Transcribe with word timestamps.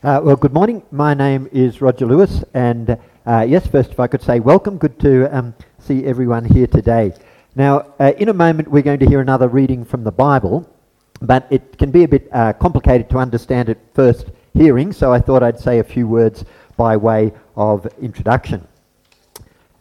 Uh, 0.00 0.20
well, 0.22 0.36
good 0.36 0.52
morning. 0.52 0.80
My 0.92 1.12
name 1.12 1.48
is 1.50 1.80
Roger 1.80 2.06
Lewis, 2.06 2.44
and 2.54 2.96
uh, 3.26 3.44
yes, 3.48 3.66
first, 3.66 3.90
if 3.90 3.98
I 3.98 4.06
could 4.06 4.22
say 4.22 4.38
welcome, 4.38 4.78
good 4.78 4.96
to 5.00 5.24
um, 5.36 5.56
see 5.80 6.04
everyone 6.04 6.44
here 6.44 6.68
today. 6.68 7.12
Now, 7.56 7.94
uh, 7.98 8.12
in 8.16 8.28
a 8.28 8.32
moment, 8.32 8.68
we're 8.68 8.84
going 8.84 9.00
to 9.00 9.06
hear 9.06 9.20
another 9.20 9.48
reading 9.48 9.84
from 9.84 10.04
the 10.04 10.12
Bible, 10.12 10.72
but 11.20 11.48
it 11.50 11.78
can 11.78 11.90
be 11.90 12.04
a 12.04 12.08
bit 12.08 12.28
uh, 12.32 12.52
complicated 12.52 13.10
to 13.10 13.18
understand 13.18 13.70
at 13.70 13.78
first 13.92 14.28
hearing, 14.54 14.92
so 14.92 15.12
I 15.12 15.18
thought 15.18 15.42
I'd 15.42 15.58
say 15.58 15.80
a 15.80 15.84
few 15.84 16.06
words 16.06 16.44
by 16.76 16.96
way 16.96 17.32
of 17.56 17.84
introduction. 18.00 18.68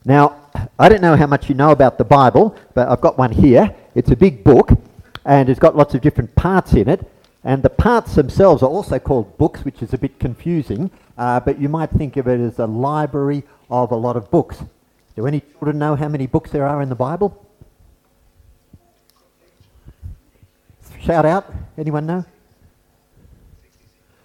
Now, 0.04 0.50
I 0.80 0.90
don't 0.90 1.02
know 1.02 1.16
how 1.16 1.28
much 1.28 1.48
you 1.48 1.54
know 1.54 1.70
about 1.70 2.00
the 2.00 2.06
Bible, 2.06 2.56
but 2.74 2.90
I've 2.90 3.02
got 3.02 3.20
one 3.20 3.32
here. 3.32 3.70
It's 3.94 4.10
a 4.10 4.16
big 4.16 4.44
book, 4.44 4.72
and 5.26 5.48
it's 5.48 5.60
got 5.60 5.76
lots 5.76 5.94
of 5.94 6.02
different 6.02 6.34
parts 6.34 6.74
in 6.74 6.90
it. 6.90 7.08
And 7.44 7.64
the 7.64 7.70
parts 7.70 8.16
themselves 8.16 8.64
are 8.64 8.70
also 8.70 9.00
called 9.00 9.38
books, 9.38 9.64
which 9.64 9.82
is 9.82 9.94
a 9.94 9.98
bit 9.98 10.20
confusing, 10.20 10.92
uh, 11.18 11.40
but 11.40 11.60
you 11.60 11.70
might 11.70 11.92
think 11.92 12.18
of 12.18 12.28
it 12.28 12.40
as 12.40 12.60
a 12.60 12.66
library 12.66 13.44
of 13.70 13.92
a 13.92 13.96
lot 13.96 14.16
of 14.16 14.30
books. 14.32 14.64
Do 15.16 15.26
any 15.28 15.42
children 15.42 15.80
know 15.80 15.96
how 15.96 16.08
many 16.08 16.28
books 16.28 16.52
there 16.52 16.68
are 16.68 16.82
in 16.82 16.90
the 16.90 16.96
Bible? 16.96 17.44
Shout 21.02 21.26
out. 21.26 21.54
Anyone 21.78 22.06
know? 22.06 22.26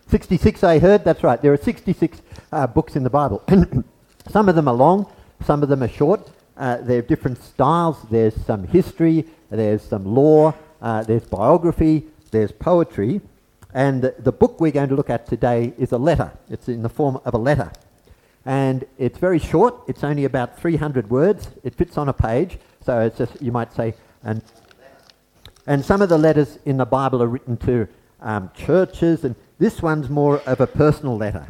66 0.09 0.63
I 0.65 0.79
heard, 0.79 1.05
that's 1.05 1.23
right. 1.23 1.41
There 1.41 1.53
are 1.53 1.57
66 1.57 2.21
uh, 2.53 2.67
books 2.67 2.97
in 2.97 3.03
the 3.03 3.11
Bible. 3.11 3.43
some 4.29 4.49
of 4.49 4.55
them 4.55 4.69
are 4.69 4.75
long, 4.75 5.07
some 5.45 5.63
of 5.63 5.69
them 5.69 5.83
are 5.83 5.89
short. 5.89 6.29
Uh, 6.57 6.79
there 6.79 6.99
are 6.99 7.03
different 7.03 7.43
styles. 7.43 7.97
There's 8.11 8.35
some 8.45 8.67
history, 8.67 9.25
there's 9.49 9.83
some 9.83 10.05
law, 10.05 10.55
uh, 10.83 11.03
there's 11.05 11.25
biography, 11.25 12.05
there's 12.33 12.51
poetry. 12.53 13.21
And 13.73 14.03
the, 14.03 14.33
book 14.33 14.61
we're 14.61 14.73
going 14.73 14.91
to 14.91 14.97
look 14.97 15.09
at 15.09 15.27
today 15.27 15.73
is 15.79 15.93
a 15.93 15.99
letter. 15.99 16.33
It's 16.51 16.69
in 16.69 16.83
the 16.83 16.91
form 16.91 17.21
of 17.25 17.33
a 17.33 17.39
letter. 17.39 17.73
And 18.45 18.85
it's 18.99 19.17
very 19.17 19.39
short. 19.39 19.75
It's 19.87 20.05
only 20.05 20.25
about 20.25 20.59
300 20.59 21.09
words. 21.09 21.49
It 21.63 21.75
fits 21.75 21.97
on 21.97 22.09
a 22.09 22.13
page. 22.13 22.59
So 22.85 23.01
it's 23.01 23.17
just, 23.17 23.41
you 23.41 23.53
might 23.53 23.73
say, 23.73 23.95
and, 24.25 24.43
and 25.67 25.85
some 25.85 26.03
of 26.03 26.09
the 26.11 26.19
letters 26.19 26.59
in 26.67 26.77
the 26.77 26.85
Bible 26.85 27.23
are 27.23 27.29
written 27.29 27.57
to 27.59 27.89
um, 28.21 28.51
churches 28.55 29.25
and 29.25 29.35
this 29.63 29.81
one's 29.81 30.11
more 30.11 30.41
of 30.41 30.61
a 30.61 30.67
personal 30.67 31.17
letter. 31.17 31.47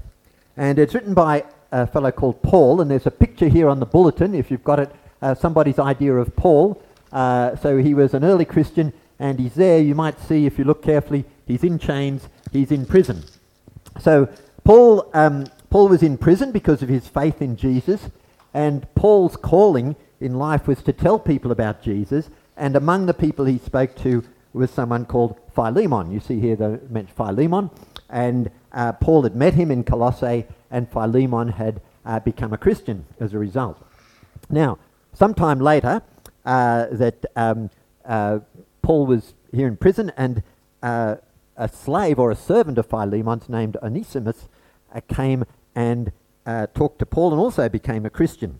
And 0.56 0.78
it's 0.78 0.92
written 0.92 1.14
by 1.14 1.44
a 1.70 1.86
fellow 1.86 2.10
called 2.10 2.42
Paul, 2.42 2.82
and 2.82 2.90
there's 2.90 3.06
a 3.06 3.10
picture 3.10 3.48
here 3.48 3.70
on 3.70 3.80
the 3.80 3.86
bulletin, 3.86 4.34
if 4.34 4.50
you've 4.50 4.62
got 4.62 4.78
it, 4.78 4.94
uh, 5.22 5.34
somebody's 5.34 5.78
idea 5.78 6.14
of 6.16 6.36
Paul. 6.36 6.82
Uh, 7.10 7.56
so 7.56 7.78
he 7.78 7.94
was 7.94 8.12
an 8.12 8.22
early 8.22 8.44
Christian, 8.44 8.92
and 9.22 9.38
he's 9.38 9.54
there. 9.54 9.78
You 9.78 9.94
might 9.94 10.20
see, 10.20 10.44
if 10.46 10.58
you 10.58 10.64
look 10.64 10.82
carefully, 10.82 11.24
he's 11.46 11.64
in 11.64 11.78
chains, 11.78 12.28
he's 12.50 12.72
in 12.72 12.84
prison. 12.84 13.22
So 14.00 14.28
Paul, 14.64 15.08
um, 15.14 15.46
Paul 15.70 15.88
was 15.88 16.02
in 16.02 16.18
prison 16.18 16.52
because 16.52 16.82
of 16.82 16.88
his 16.88 17.06
faith 17.06 17.40
in 17.40 17.56
Jesus, 17.56 18.10
and 18.52 18.86
Paul's 18.94 19.36
calling 19.36 19.96
in 20.20 20.34
life 20.34 20.66
was 20.66 20.82
to 20.82 20.92
tell 20.92 21.18
people 21.18 21.52
about 21.52 21.82
Jesus, 21.82 22.30
and 22.56 22.76
among 22.76 23.06
the 23.06 23.14
people 23.14 23.44
he 23.44 23.58
spoke 23.58 23.94
to 23.96 24.24
was 24.52 24.70
someone 24.70 25.06
called 25.06 25.38
Philemon. 25.54 26.10
You 26.10 26.20
see 26.20 26.40
here 26.40 26.56
the 26.56 26.80
mention 26.90 27.14
Philemon 27.14 27.70
and 28.12 28.50
uh, 28.72 28.92
Paul 28.92 29.22
had 29.22 29.34
met 29.34 29.54
him 29.54 29.70
in 29.70 29.82
Colossae, 29.82 30.46
and 30.70 30.88
Philemon 30.90 31.48
had 31.48 31.80
uh, 32.04 32.20
become 32.20 32.52
a 32.52 32.58
Christian 32.58 33.06
as 33.18 33.34
a 33.34 33.38
result. 33.38 33.82
Now, 34.50 34.78
sometime 35.14 35.60
later, 35.60 36.02
uh, 36.44 36.86
that 36.92 37.24
um, 37.36 37.70
uh, 38.04 38.40
Paul 38.82 39.06
was 39.06 39.34
here 39.52 39.66
in 39.66 39.76
prison, 39.76 40.12
and 40.16 40.42
uh, 40.82 41.16
a 41.56 41.68
slave 41.68 42.18
or 42.18 42.30
a 42.30 42.36
servant 42.36 42.78
of 42.78 42.86
Philemon's 42.86 43.48
named 43.48 43.76
Onesimus 43.82 44.48
uh, 44.94 45.00
came 45.08 45.44
and 45.74 46.12
talked 46.74 46.98
to 46.98 47.06
Paul 47.06 47.30
and 47.30 47.40
also 47.40 47.68
became 47.68 48.04
a 48.04 48.10
Christian. 48.10 48.58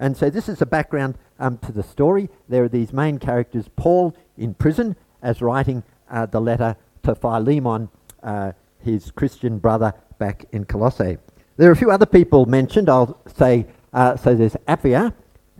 And 0.00 0.16
so 0.16 0.30
this 0.30 0.48
is 0.48 0.58
the 0.58 0.66
background 0.66 1.16
um, 1.38 1.58
to 1.58 1.72
the 1.72 1.82
story. 1.82 2.28
There 2.48 2.64
are 2.64 2.68
these 2.68 2.92
main 2.92 3.18
characters, 3.18 3.66
Paul 3.76 4.16
in 4.36 4.54
prison 4.54 4.96
as 5.22 5.40
writing 5.40 5.84
the 6.30 6.40
letter 6.40 6.76
to 7.04 7.14
Philemon, 7.14 7.88
uh, 8.22 8.52
his 8.78 9.10
Christian 9.10 9.58
brother 9.58 9.94
back 10.18 10.46
in 10.52 10.64
Colossae. 10.64 11.18
There 11.56 11.68
are 11.68 11.72
a 11.72 11.76
few 11.76 11.90
other 11.90 12.06
people 12.06 12.46
mentioned. 12.46 12.88
I'll 12.88 13.20
say, 13.36 13.66
uh, 13.92 14.16
so 14.16 14.34
there's 14.34 14.56
Apphia, 14.66 15.12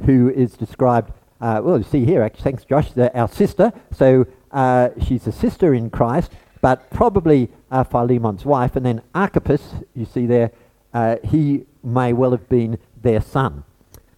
who 0.07 0.31
is 0.31 0.55
described, 0.55 1.13
uh, 1.41 1.61
well, 1.63 1.79
you 1.79 1.85
see 1.85 2.05
here, 2.05 2.23
actually, 2.23 2.43
thanks 2.43 2.65
Josh, 2.65 2.91
our 2.97 3.29
sister. 3.29 3.73
So 3.93 4.27
uh, 4.51 4.91
she's 5.03 5.27
a 5.27 5.33
sister 5.33 5.73
in 5.75 5.91
Christ, 5.91 6.33
but 6.61 6.91
probably 6.91 7.49
uh, 7.71 7.85
Philemon's 7.85 8.45
wife. 8.45 8.77
And 8.77 8.85
then 8.85 9.03
Archippus, 9.15 9.63
you 9.95 10.05
see 10.05 10.27
there, 10.27 10.51
uh, 10.93 11.17
he 11.25 11.65
may 11.83 12.13
well 12.13 12.33
have 12.33 12.49
been 12.49 12.79
their 13.03 13.21
son. 13.21 13.65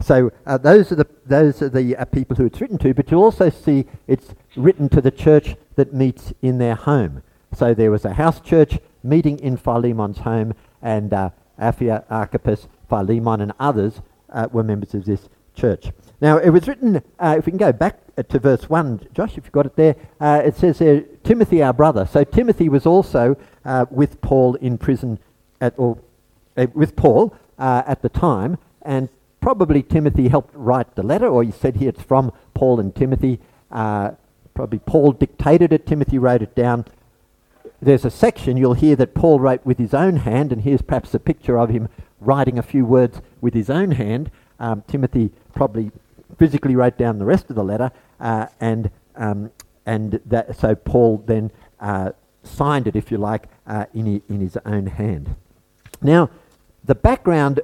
So 0.00 0.32
uh, 0.46 0.58
those 0.58 0.90
are 0.90 0.96
the 0.96 1.06
those 1.26 1.62
are 1.62 1.68
the 1.68 1.96
uh, 1.96 2.04
people 2.06 2.34
who 2.34 2.46
it's 2.46 2.60
written 2.60 2.78
to. 2.78 2.92
But 2.92 3.10
you'll 3.10 3.22
also 3.22 3.50
see 3.50 3.86
it's 4.08 4.34
written 4.56 4.88
to 4.88 5.00
the 5.00 5.12
church 5.12 5.54
that 5.76 5.94
meets 5.94 6.32
in 6.42 6.58
their 6.58 6.74
home. 6.74 7.22
So 7.54 7.72
there 7.72 7.92
was 7.92 8.04
a 8.04 8.14
house 8.14 8.40
church 8.40 8.78
meeting 9.04 9.38
in 9.38 9.56
Philemon's 9.56 10.18
home, 10.18 10.54
and 10.80 11.10
Apphia, 11.60 12.04
Archippus, 12.10 12.66
Philemon, 12.88 13.40
and 13.40 13.52
others 13.60 14.00
were 14.50 14.64
members 14.64 14.94
of 14.94 15.04
this 15.04 15.28
church. 15.54 15.92
Now, 16.22 16.38
it 16.38 16.50
was 16.50 16.68
written, 16.68 17.02
uh, 17.18 17.34
if 17.36 17.46
we 17.46 17.50
can 17.50 17.58
go 17.58 17.72
back 17.72 17.98
uh, 18.16 18.22
to 18.22 18.38
verse 18.38 18.70
1, 18.70 19.08
Josh, 19.12 19.36
if 19.36 19.44
you've 19.44 19.50
got 19.50 19.66
it 19.66 19.74
there, 19.74 19.96
uh, 20.20 20.40
it 20.44 20.54
says 20.54 20.78
there, 20.78 21.00
Timothy, 21.24 21.64
our 21.64 21.72
brother. 21.72 22.06
So 22.06 22.22
Timothy 22.22 22.68
was 22.68 22.86
also 22.86 23.36
uh, 23.64 23.86
with 23.90 24.20
Paul 24.20 24.54
in 24.54 24.78
prison, 24.78 25.18
at, 25.60 25.74
or 25.76 25.98
with 26.74 26.94
Paul 26.94 27.34
at 27.58 28.02
the 28.02 28.08
time, 28.08 28.56
and 28.82 29.08
probably 29.40 29.82
Timothy 29.82 30.28
helped 30.28 30.54
write 30.54 30.94
the 30.94 31.02
letter, 31.02 31.26
or 31.26 31.42
he 31.42 31.50
said 31.50 31.76
here 31.76 31.88
it's 31.88 32.02
from 32.02 32.32
Paul 32.54 32.78
and 32.78 32.94
Timothy. 32.94 33.40
probably 33.68 34.78
Paul 34.78 35.10
dictated 35.10 35.72
it, 35.72 35.88
Timothy 35.88 36.18
wrote 36.18 36.42
it 36.42 36.54
down, 36.54 36.84
there's 37.80 38.04
a 38.04 38.10
section 38.10 38.56
you'll 38.56 38.74
hear 38.74 38.94
that 38.94 39.12
Paul 39.12 39.40
wrote 39.40 39.66
with 39.66 39.78
his 39.78 39.92
own 39.92 40.18
hand, 40.18 40.52
and 40.52 40.62
here's 40.62 40.82
perhaps 40.82 41.14
a 41.14 41.18
picture 41.18 41.58
of 41.58 41.70
him 41.70 41.88
writing 42.20 42.60
a 42.60 42.62
few 42.62 42.84
words 42.84 43.20
with 43.40 43.54
his 43.54 43.68
own 43.68 43.90
hand. 43.90 44.30
Um, 44.60 44.84
Timothy 44.86 45.32
probably 45.52 45.90
physically 46.38 46.76
wrote 46.76 46.96
down 46.98 47.18
the 47.18 47.24
rest 47.24 47.50
of 47.50 47.56
the 47.56 47.64
letter, 47.64 47.90
uh, 48.20 48.46
and 48.60 48.90
um, 49.16 49.50
and 49.86 50.20
that, 50.26 50.56
so 50.58 50.74
Paul 50.74 51.22
then 51.26 51.50
uh, 51.80 52.12
signed 52.42 52.86
it, 52.86 52.96
if 52.96 53.10
you 53.10 53.18
like, 53.18 53.48
uh, 53.66 53.86
in, 53.94 54.22
in 54.28 54.40
his 54.40 54.56
own 54.64 54.86
hand. 54.86 55.34
Now, 56.00 56.30
the 56.84 56.94
background 56.94 57.60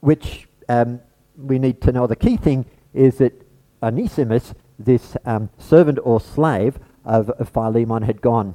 which 0.00 0.48
um, 0.68 1.00
we 1.36 1.58
need 1.58 1.80
to 1.82 1.92
know, 1.92 2.06
the 2.06 2.16
key 2.16 2.36
thing 2.36 2.66
is 2.94 3.18
that 3.18 3.46
Onesimus, 3.82 4.54
this 4.78 5.16
um, 5.24 5.50
servant 5.58 5.98
or 6.02 6.20
slave 6.20 6.78
of, 7.04 7.30
of 7.30 7.48
Philemon, 7.48 8.02
had 8.02 8.20
gone 8.20 8.54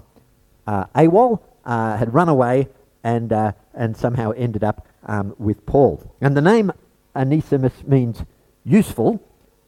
uh, 0.68 0.86
AWOL, 0.96 1.42
uh, 1.66 1.98
had 1.98 2.14
run 2.14 2.30
away 2.30 2.68
and, 3.04 3.32
uh, 3.32 3.52
and 3.74 3.96
somehow 3.96 4.32
ended 4.32 4.64
up 4.64 4.88
um, 5.06 5.36
with 5.38 5.66
Paul. 5.66 6.12
And 6.22 6.36
the 6.36 6.42
name 6.42 6.72
Onesimus 7.16 7.84
means 7.86 8.24
useful, 8.64 9.22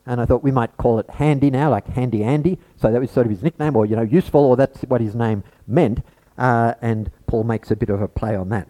and 0.07 0.21
I 0.21 0.25
thought 0.25 0.41
we 0.41 0.51
might 0.51 0.75
call 0.77 0.99
it 0.99 1.09
handy 1.09 1.51
now, 1.51 1.69
like 1.69 1.87
Handy 1.87 2.23
Andy. 2.23 2.57
So 2.77 2.91
that 2.91 2.99
was 2.99 3.11
sort 3.11 3.27
of 3.27 3.31
his 3.31 3.43
nickname, 3.43 3.75
or, 3.75 3.85
you 3.85 3.95
know, 3.95 4.01
useful, 4.01 4.41
or 4.41 4.55
that's 4.55 4.81
what 4.83 5.01
his 5.01 5.13
name 5.13 5.43
meant. 5.67 5.99
Uh, 6.37 6.73
and 6.81 7.11
Paul 7.27 7.43
makes 7.43 7.71
a 7.71 7.75
bit 7.75 7.89
of 7.89 8.01
a 8.01 8.07
play 8.07 8.35
on 8.35 8.49
that. 8.49 8.67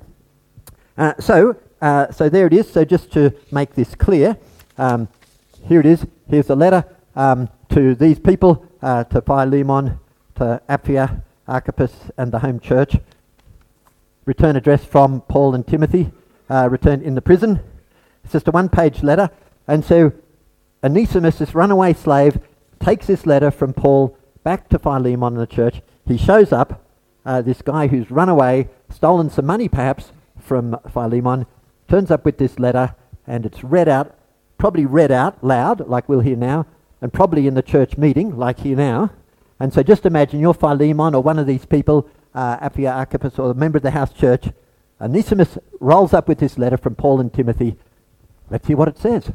Uh, 0.98 1.14
so, 1.20 1.56
uh, 1.82 2.12
so 2.12 2.28
there 2.28 2.48
it 2.48 2.54
is. 2.54 2.70
So 2.70 2.84
just 2.84 3.12
to 3.14 3.34
make 3.52 3.76
this 3.76 3.94
clear, 3.94 4.38
um, 4.78 5.08
here 5.64 5.80
it 5.80 5.86
is. 5.86 6.06
Here's 6.28 6.50
a 6.50 6.56
letter 6.56 6.84
um, 7.16 7.50
to 7.70 7.94
these 7.94 8.20
people, 8.20 8.66
to 8.82 9.24
Philemon, 9.26 10.00
to 10.36 10.62
Apphia, 10.68 11.22
Archippus 11.48 11.94
and 12.18 12.32
the 12.32 12.40
home 12.40 12.60
church. 12.60 12.98
Return 14.26 14.56
address 14.56 14.84
from 14.84 15.22
Paul 15.22 15.56
and 15.56 15.66
Timothy, 15.66 16.12
uh, 16.50 16.68
returned 16.70 17.04
in 17.04 17.16
the 17.16 17.22
prison. 17.22 17.60
It's 18.24 18.34
just 18.34 18.48
a 18.48 18.52
one 18.52 18.70
page 18.70 19.04
letter. 19.04 19.30
And 19.68 19.86
so 19.86 20.14
Onesimus, 20.84 21.40
this 21.40 21.56
runaway 21.56 21.94
slave, 21.94 22.40
takes 22.80 23.08
this 23.08 23.26
letter 23.26 23.52
from 23.52 23.74
Paul 23.74 24.18
back 24.44 24.70
to 24.70 24.80
Philemon 24.80 25.34
in 25.34 25.40
the 25.40 25.48
church. 25.48 25.82
He 26.06 26.18
shows 26.18 26.52
up, 26.52 26.84
uh, 27.26 27.42
this 27.42 27.62
guy 27.62 27.88
who's 27.88 28.12
run 28.12 28.30
away, 28.30 28.70
stolen 28.90 29.30
some 29.30 29.46
money 29.46 29.68
perhaps 29.68 30.12
from 30.40 30.78
Philemon, 30.92 31.46
turns 31.88 32.12
up 32.12 32.24
with 32.24 32.38
this 32.38 32.60
letter, 32.60 32.96
and 33.26 33.46
it's 33.46 33.64
read 33.64 33.90
out, 33.90 34.16
probably 34.58 34.86
read 34.86 35.12
out 35.12 35.44
loud, 35.44 35.88
like 35.88 36.08
we'll 36.08 36.22
hear 36.22 36.38
now, 36.38 36.66
and 37.02 37.12
probably 37.12 37.48
in 37.48 37.56
the 37.56 37.62
church 37.62 37.98
meeting, 37.98 38.38
like 38.38 38.60
here 38.60 38.78
now. 38.78 39.12
And 39.60 39.74
so 39.74 39.84
just 39.84 40.06
imagine 40.06 40.40
you're 40.40 40.54
Philemon 40.54 41.16
or 41.16 41.24
one 41.24 41.40
of 41.40 41.48
these 41.48 41.66
people, 41.66 42.08
uh, 42.34 42.58
Apphia 42.60 42.96
Archippus 42.96 43.40
or 43.40 43.52
a 43.52 43.56
member 43.56 43.78
of 43.78 43.84
the 43.84 43.92
house 43.92 44.14
church. 44.14 44.50
Onesimus 45.02 45.58
rolls 45.80 46.14
up 46.14 46.28
with 46.28 46.40
this 46.40 46.58
letter 46.58 46.78
from 46.78 46.96
Paul 46.96 47.20
and 47.20 47.34
Timothy. 47.34 47.76
Let's 48.50 48.68
hear 48.68 48.78
what 48.78 48.88
it 48.88 48.98
says. 48.98 49.32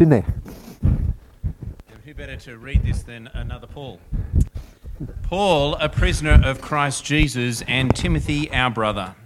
In 0.00 0.10
there. 0.10 0.26
Who 2.04 2.14
better 2.14 2.36
to 2.36 2.56
read 2.56 2.84
this 2.84 3.02
than 3.02 3.26
another 3.34 3.66
Paul? 3.66 3.98
Paul, 5.22 5.74
a 5.74 5.88
prisoner 5.88 6.40
of 6.44 6.60
Christ 6.60 7.04
Jesus, 7.04 7.62
and 7.66 7.94
Timothy, 7.96 8.48
our 8.52 8.70
brother, 8.70 9.16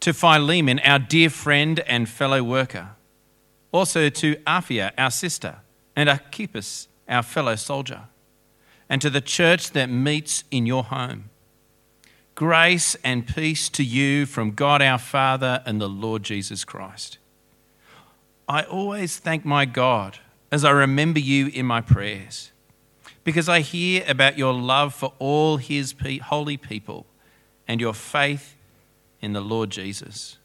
to 0.00 0.14
Philemon, 0.14 0.78
our 0.78 0.98
dear 0.98 1.28
friend 1.28 1.80
and 1.80 2.08
fellow 2.08 2.42
worker, 2.42 2.92
also 3.72 4.08
to 4.08 4.36
Apphia, 4.46 4.92
our 4.96 5.10
sister, 5.10 5.56
and 5.94 6.08
Archippus, 6.08 6.88
our 7.06 7.22
fellow 7.22 7.54
soldier, 7.54 8.04
and 8.88 9.02
to 9.02 9.10
the 9.10 9.20
church 9.20 9.72
that 9.72 9.90
meets 9.90 10.44
in 10.50 10.64
your 10.64 10.84
home. 10.84 11.28
Grace 12.34 12.96
and 13.04 13.26
peace 13.26 13.68
to 13.68 13.84
you 13.84 14.24
from 14.24 14.52
God 14.52 14.80
our 14.80 14.98
Father 14.98 15.62
and 15.66 15.78
the 15.78 15.90
Lord 15.90 16.22
Jesus 16.22 16.64
Christ. 16.64 17.18
I 18.48 18.62
always 18.62 19.18
thank 19.18 19.44
my 19.44 19.64
God 19.64 20.18
as 20.52 20.64
I 20.64 20.70
remember 20.70 21.18
you 21.18 21.48
in 21.48 21.66
my 21.66 21.80
prayers 21.80 22.52
because 23.24 23.48
I 23.48 23.60
hear 23.60 24.04
about 24.06 24.38
your 24.38 24.52
love 24.52 24.94
for 24.94 25.12
all 25.18 25.56
his 25.56 25.94
holy 26.22 26.56
people 26.56 27.06
and 27.66 27.80
your 27.80 27.92
faith 27.92 28.54
in 29.20 29.32
the 29.32 29.40
Lord 29.40 29.70
Jesus. 29.70 30.38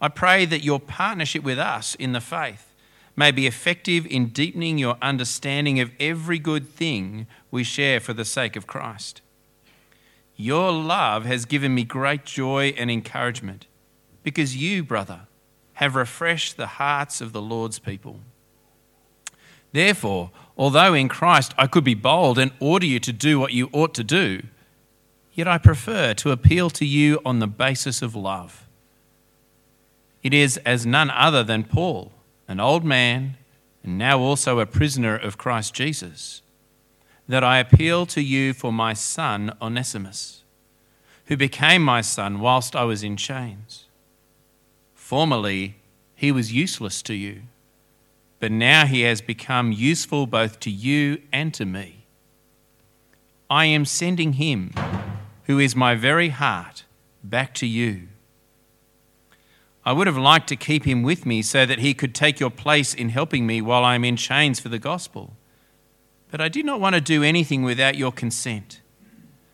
I 0.00 0.08
pray 0.08 0.44
that 0.46 0.64
your 0.64 0.80
partnership 0.80 1.44
with 1.44 1.58
us 1.58 1.94
in 1.94 2.12
the 2.12 2.20
faith 2.20 2.74
may 3.14 3.30
be 3.30 3.46
effective 3.46 4.04
in 4.06 4.30
deepening 4.30 4.76
your 4.76 4.98
understanding 5.00 5.78
of 5.78 5.92
every 6.00 6.40
good 6.40 6.68
thing 6.68 7.28
we 7.52 7.62
share 7.62 8.00
for 8.00 8.12
the 8.12 8.24
sake 8.24 8.56
of 8.56 8.66
Christ. 8.66 9.22
Your 10.34 10.72
love 10.72 11.24
has 11.24 11.44
given 11.44 11.74
me 11.74 11.84
great 11.84 12.24
joy 12.24 12.74
and 12.76 12.90
encouragement 12.90 13.66
because 14.22 14.56
you, 14.56 14.82
brother, 14.82 15.20
have 15.76 15.94
refreshed 15.94 16.56
the 16.56 16.66
hearts 16.66 17.20
of 17.20 17.32
the 17.32 17.42
Lord's 17.42 17.78
people. 17.78 18.20
Therefore, 19.72 20.30
although 20.56 20.94
in 20.94 21.06
Christ 21.06 21.54
I 21.58 21.66
could 21.66 21.84
be 21.84 21.94
bold 21.94 22.38
and 22.38 22.50
order 22.60 22.86
you 22.86 22.98
to 23.00 23.12
do 23.12 23.38
what 23.38 23.52
you 23.52 23.68
ought 23.72 23.92
to 23.94 24.04
do, 24.04 24.42
yet 25.34 25.46
I 25.46 25.58
prefer 25.58 26.14
to 26.14 26.30
appeal 26.30 26.70
to 26.70 26.86
you 26.86 27.20
on 27.26 27.40
the 27.40 27.46
basis 27.46 28.00
of 28.00 28.14
love. 28.14 28.66
It 30.22 30.32
is 30.32 30.56
as 30.64 30.86
none 30.86 31.10
other 31.10 31.44
than 31.44 31.64
Paul, 31.64 32.10
an 32.48 32.58
old 32.58 32.82
man, 32.82 33.36
and 33.84 33.98
now 33.98 34.18
also 34.18 34.60
a 34.60 34.66
prisoner 34.66 35.14
of 35.14 35.36
Christ 35.36 35.74
Jesus, 35.74 36.40
that 37.28 37.44
I 37.44 37.58
appeal 37.58 38.06
to 38.06 38.22
you 38.22 38.54
for 38.54 38.72
my 38.72 38.94
son 38.94 39.52
Onesimus, 39.60 40.42
who 41.26 41.36
became 41.36 41.82
my 41.82 42.00
son 42.00 42.40
whilst 42.40 42.74
I 42.74 42.84
was 42.84 43.02
in 43.02 43.18
chains. 43.18 43.85
Formerly, 45.06 45.76
he 46.14 46.32
was 46.32 46.52
useless 46.52 47.02
to 47.02 47.14
you 47.14 47.42
but 48.38 48.52
now 48.52 48.86
he 48.86 49.02
has 49.02 49.20
become 49.20 49.72
useful 49.72 50.26
both 50.26 50.60
to 50.60 50.70
you 50.70 51.22
and 51.32 51.54
to 51.54 51.64
me. 51.64 52.04
I 53.48 53.66
am 53.66 53.84
sending 53.84 54.34
him, 54.34 54.74
who 55.44 55.58
is 55.58 55.74
my 55.76 55.94
very 55.94 56.30
heart, 56.30 56.84
back 57.22 57.54
to 57.54 57.66
you. 57.66 58.08
I 59.84 59.92
would 59.92 60.08
have 60.08 60.18
liked 60.18 60.48
to 60.48 60.56
keep 60.56 60.84
him 60.84 61.02
with 61.02 61.24
me 61.24 61.42
so 61.42 61.64
that 61.64 61.78
he 61.78 61.94
could 61.94 62.14
take 62.14 62.40
your 62.40 62.50
place 62.50 62.92
in 62.92 63.10
helping 63.10 63.46
me 63.46 63.62
while 63.62 63.84
I 63.84 63.94
am 63.94 64.04
in 64.04 64.16
chains 64.16 64.58
for 64.58 64.68
the 64.68 64.80
gospel. 64.80 65.36
But 66.30 66.40
I 66.40 66.48
did 66.48 66.66
not 66.66 66.80
want 66.80 66.96
to 66.96 67.00
do 67.00 67.22
anything 67.22 67.62
without 67.62 67.96
your 67.96 68.10
consent, 68.10 68.80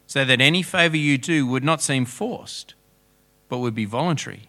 so 0.06 0.25
that 0.25 0.40
any 0.40 0.62
favour 0.62 0.96
you 0.96 1.19
do 1.19 1.46
would 1.46 1.62
not 1.62 1.82
seem 1.82 2.06
forced, 2.06 2.75
but 3.50 3.58
would 3.58 3.75
be 3.75 3.84
voluntary. 3.84 4.48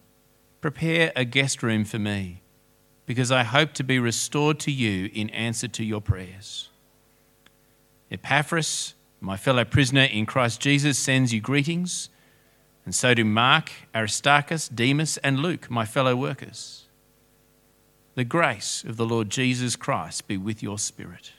prepare 0.61 1.11
a 1.15 1.25
guest 1.25 1.63
room 1.63 1.83
for 1.83 1.99
me 1.99 2.41
because 3.05 3.31
I 3.31 3.43
hope 3.43 3.73
to 3.73 3.83
be 3.83 3.99
restored 3.99 4.59
to 4.61 4.71
you 4.71 5.09
in 5.13 5.29
answer 5.31 5.67
to 5.67 5.83
your 5.83 6.01
prayers. 6.01 6.69
Epaphras, 8.11 8.93
my 9.19 9.35
fellow 9.35 9.65
prisoner 9.65 10.03
in 10.03 10.25
Christ 10.25 10.61
Jesus, 10.61 10.97
sends 10.97 11.33
you 11.33 11.41
greetings, 11.41 12.09
and 12.85 12.95
so 12.95 13.13
do 13.13 13.25
Mark, 13.25 13.71
Aristarchus, 13.93 14.67
Demas, 14.67 15.17
and 15.17 15.39
Luke, 15.39 15.69
my 15.69 15.85
fellow 15.85 16.15
workers. 16.15 16.85
The 18.15 18.23
grace 18.23 18.83
of 18.83 18.97
the 18.97 19.05
Lord 19.05 19.29
Jesus 19.29 19.75
Christ 19.75 20.27
be 20.27 20.37
with 20.37 20.61
your 20.61 20.77
spirit. 20.77 21.31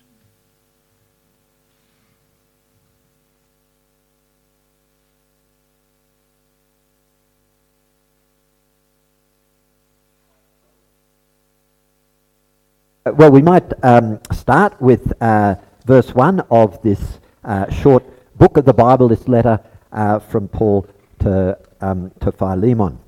Well, 13.04 13.30
we 13.30 13.42
might 13.42 13.64
um, 13.84 14.20
start 14.32 14.80
with 14.80 15.12
uh, 15.20 15.56
verse 15.84 16.14
1 16.14 16.40
of 16.50 16.80
this 16.82 17.18
uh, 17.44 17.68
short 17.70 18.04
book 18.38 18.56
of 18.56 18.64
the 18.64 18.72
Bible, 18.72 19.08
this 19.08 19.26
letter 19.26 19.60
uh, 19.90 20.20
from 20.20 20.48
Paul 20.48 20.86
to, 21.20 21.58
um, 21.80 22.12
to 22.20 22.30
Philemon. 22.30 23.00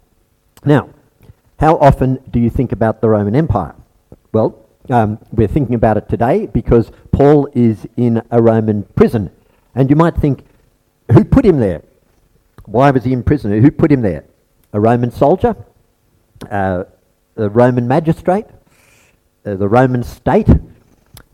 Now, 0.65 0.89
how 1.61 1.77
often 1.77 2.19
do 2.31 2.41
you 2.41 2.51
think 2.51 2.73
about 2.73 3.01
the 3.01 3.09
Roman 3.09 3.37
Empire? 3.37 3.75
Well, 4.33 4.59
um, 4.91 5.19
we're 5.33 5.49
thinking 5.49 5.77
about 5.77 5.97
it 5.97 6.09
today 6.09 6.47
because 6.47 6.91
Paul 7.13 7.49
is 7.55 7.87
in 7.97 8.21
a 8.31 8.43
Roman 8.43 8.83
prison. 8.97 9.31
And 9.77 9.89
you 9.91 9.97
might 9.97 10.17
think, 10.17 10.45
who 11.13 11.25
put 11.25 11.45
him 11.45 11.61
there? 11.61 11.83
Why 12.65 12.91
was 12.91 13.05
he 13.05 13.13
in 13.13 13.23
prison? 13.23 13.63
Who 13.63 13.71
put 13.71 13.93
him 13.93 14.03
there? 14.03 14.25
A 14.73 14.81
Roman 14.81 15.13
soldier? 15.13 15.55
Uh, 16.51 16.85
a 17.37 17.49
Roman 17.49 17.87
magistrate? 17.87 18.47
Uh, 19.45 19.55
the 19.55 19.69
Roman 19.69 20.03
state, 20.03 20.49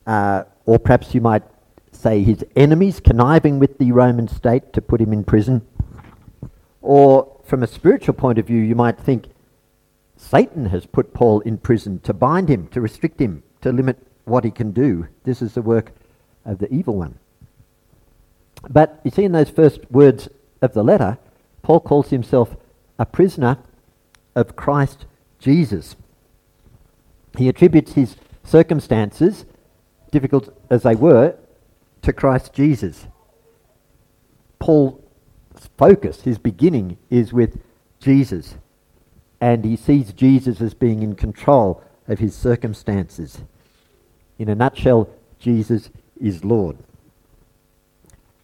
uh, 0.07 0.45
or 0.67 0.79
perhaps 0.79 1.15
you 1.15 1.21
might 1.21 1.43
say 1.93 2.23
his 2.23 2.45
enemies 2.57 3.01
conniving 3.01 3.59
with 3.59 3.79
the 3.79 3.93
Roman 3.93 4.29
state 4.29 4.73
to 4.73 4.83
put 4.83 5.01
him 5.01 5.13
in 5.13 5.25
prison. 5.25 5.63
Or 6.81 7.41
from 7.45 7.63
a 7.63 7.67
spiritual 7.67 8.15
point 8.15 8.39
of 8.39 8.47
view, 8.47 8.61
you 8.61 8.75
might 8.75 8.99
think 8.99 9.27
Satan 10.17 10.67
has 10.67 10.87
put 10.87 11.15
Paul 11.15 11.41
in 11.41 11.59
prison 11.59 12.01
to 12.01 12.13
bind 12.13 12.49
him, 12.49 12.69
to 12.69 12.81
restrict 12.81 13.21
him, 13.21 13.43
to 13.63 13.73
limit 13.73 13.99
what 14.25 14.45
he 14.45 14.51
can 14.51 14.73
do. 14.73 15.09
This 15.25 15.43
is 15.43 15.55
the 15.55 15.63
work 15.63 15.93
of 16.45 16.59
the 16.59 16.73
evil 16.73 16.97
one. 16.97 17.19
But 18.69 19.01
you 19.05 19.11
see, 19.11 19.25
in 19.25 19.33
those 19.33 19.51
first 19.51 19.91
words 19.91 20.29
of 20.61 20.75
the 20.75 20.85
letter, 20.85 21.19
Paul 21.63 21.81
calls 21.81 22.11
himself 22.11 22.57
a 22.99 23.07
prisoner 23.07 23.59
of 24.35 24.57
Christ 24.57 25.07
Jesus. 25.39 25.97
He 27.37 27.49
attributes 27.49 27.93
his 27.93 28.17
circumstances, 28.45 29.45
difficult 30.11 30.55
as 30.69 30.83
they 30.83 30.95
were, 30.95 31.37
to 32.03 32.13
Christ 32.13 32.53
Jesus. 32.53 33.07
Paul's 34.59 35.01
focus, 35.79 36.23
his 36.23 36.39
beginning, 36.39 36.99
is 37.09 37.33
with 37.33 37.61
Jesus, 38.01 38.57
and 39.41 39.65
he 39.65 39.77
sees 39.77 40.13
Jesus 40.13 40.61
as 40.61 40.75
being 40.75 41.03
in 41.03 41.15
control 41.15 41.83
of 42.09 42.19
his 42.19 42.35
circumstances. 42.35 43.41
In 44.39 44.49
a 44.49 44.55
nutshell, 44.55 45.09
Jesus 45.39 45.91
is 46.21 46.45
Lord. 46.45 46.77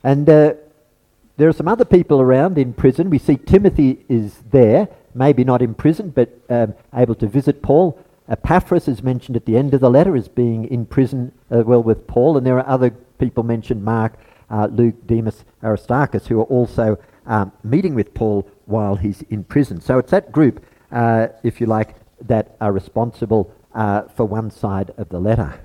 And 0.03 0.29
uh, 0.29 0.55
there 1.37 1.49
are 1.49 1.53
some 1.53 1.69
other 1.69 1.85
people 1.85 2.21
around 2.21 2.59
in 2.59 2.73
prison. 2.73 3.11
We 3.11 3.19
see 3.19 3.37
Timothy 3.37 4.05
is 4.09 4.39
there, 4.51 4.89
maybe 5.15 5.45
not 5.45 5.63
in 5.63 5.75
prison, 5.75 6.11
but 6.11 6.39
um, 6.49 6.75
able 6.95 7.15
to 7.17 7.27
visit 7.27 7.63
Paul. 7.63 7.99
Epaphras 8.29 8.89
is 8.89 9.03
mentioned 9.03 9.37
at 9.37 9.47
the 9.47 9.57
end 9.57 9.73
of 9.75 9.81
the 9.81 9.91
letter 9.91 10.17
as 10.17 10.29
being 10.29 10.65
in 10.65 10.87
prison, 10.87 11.33
uh, 11.51 11.63
well, 11.65 11.83
with 11.83 12.07
Paul, 12.07 12.37
and 12.37 12.47
there 12.47 12.59
are 12.59 12.69
other 12.69 12.91
people 13.19 13.43
mentioned, 13.43 13.85
Mark, 13.85 14.15
uh, 14.51 14.69
Luke, 14.71 15.07
Demas, 15.07 15.45
Aristarchus, 15.63 16.27
who 16.27 16.41
are 16.41 16.45
also 16.45 16.99
um, 17.27 17.53
meeting 17.63 17.95
with 17.95 18.15
Paul 18.15 18.49
while 18.67 18.97
he's 18.97 19.23
in 19.31 19.45
prison. 19.45 19.81
So 19.81 19.99
it's 19.99 20.11
that 20.11 20.33
group, 20.33 20.65
uh, 20.91 21.29
if 21.43 21.61
you 21.61 21.67
like, 21.67 21.95
that 22.21 22.57
are 22.61 22.73
responsible 22.73 23.55
uh, 23.75 24.03
for 24.03 24.25
one 24.25 24.51
side 24.51 24.93
of 24.97 25.09
the 25.09 25.21
letter. 25.21 25.61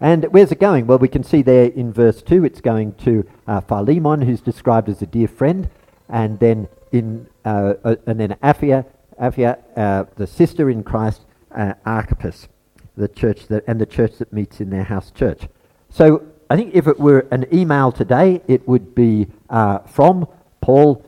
And 0.00 0.24
where's 0.32 0.52
it 0.52 0.60
going? 0.60 0.86
Well, 0.86 0.98
we 0.98 1.08
can 1.08 1.24
see 1.24 1.42
there 1.42 1.66
in 1.66 1.92
verse 1.92 2.20
2 2.22 2.44
it's 2.44 2.60
going 2.60 2.94
to 2.96 3.26
uh, 3.46 3.60
Philemon, 3.60 4.22
who's 4.22 4.40
described 4.40 4.88
as 4.88 5.00
a 5.02 5.06
dear 5.06 5.28
friend, 5.28 5.70
and 6.08 6.38
then 6.38 6.68
in 6.92 7.26
uh, 7.44 7.74
and 8.06 8.20
then 8.20 8.36
Apphia 8.42 8.84
uh, 9.18 10.04
the 10.16 10.26
sister 10.26 10.68
in 10.68 10.82
Christ, 10.82 11.22
uh, 11.54 11.74
Archippus, 11.84 12.48
the 12.96 13.08
church 13.08 13.46
that, 13.48 13.64
and 13.66 13.80
the 13.80 13.86
church 13.86 14.18
that 14.18 14.32
meets 14.32 14.60
in 14.60 14.70
their 14.70 14.84
house 14.84 15.10
church. 15.10 15.48
So 15.90 16.26
I 16.50 16.56
think 16.56 16.74
if 16.74 16.86
it 16.86 16.98
were 16.98 17.26
an 17.30 17.46
email 17.52 17.92
today, 17.92 18.42
it 18.46 18.66
would 18.68 18.94
be 18.94 19.28
uh, 19.50 19.78
from 19.80 20.26
Paul 20.60 21.04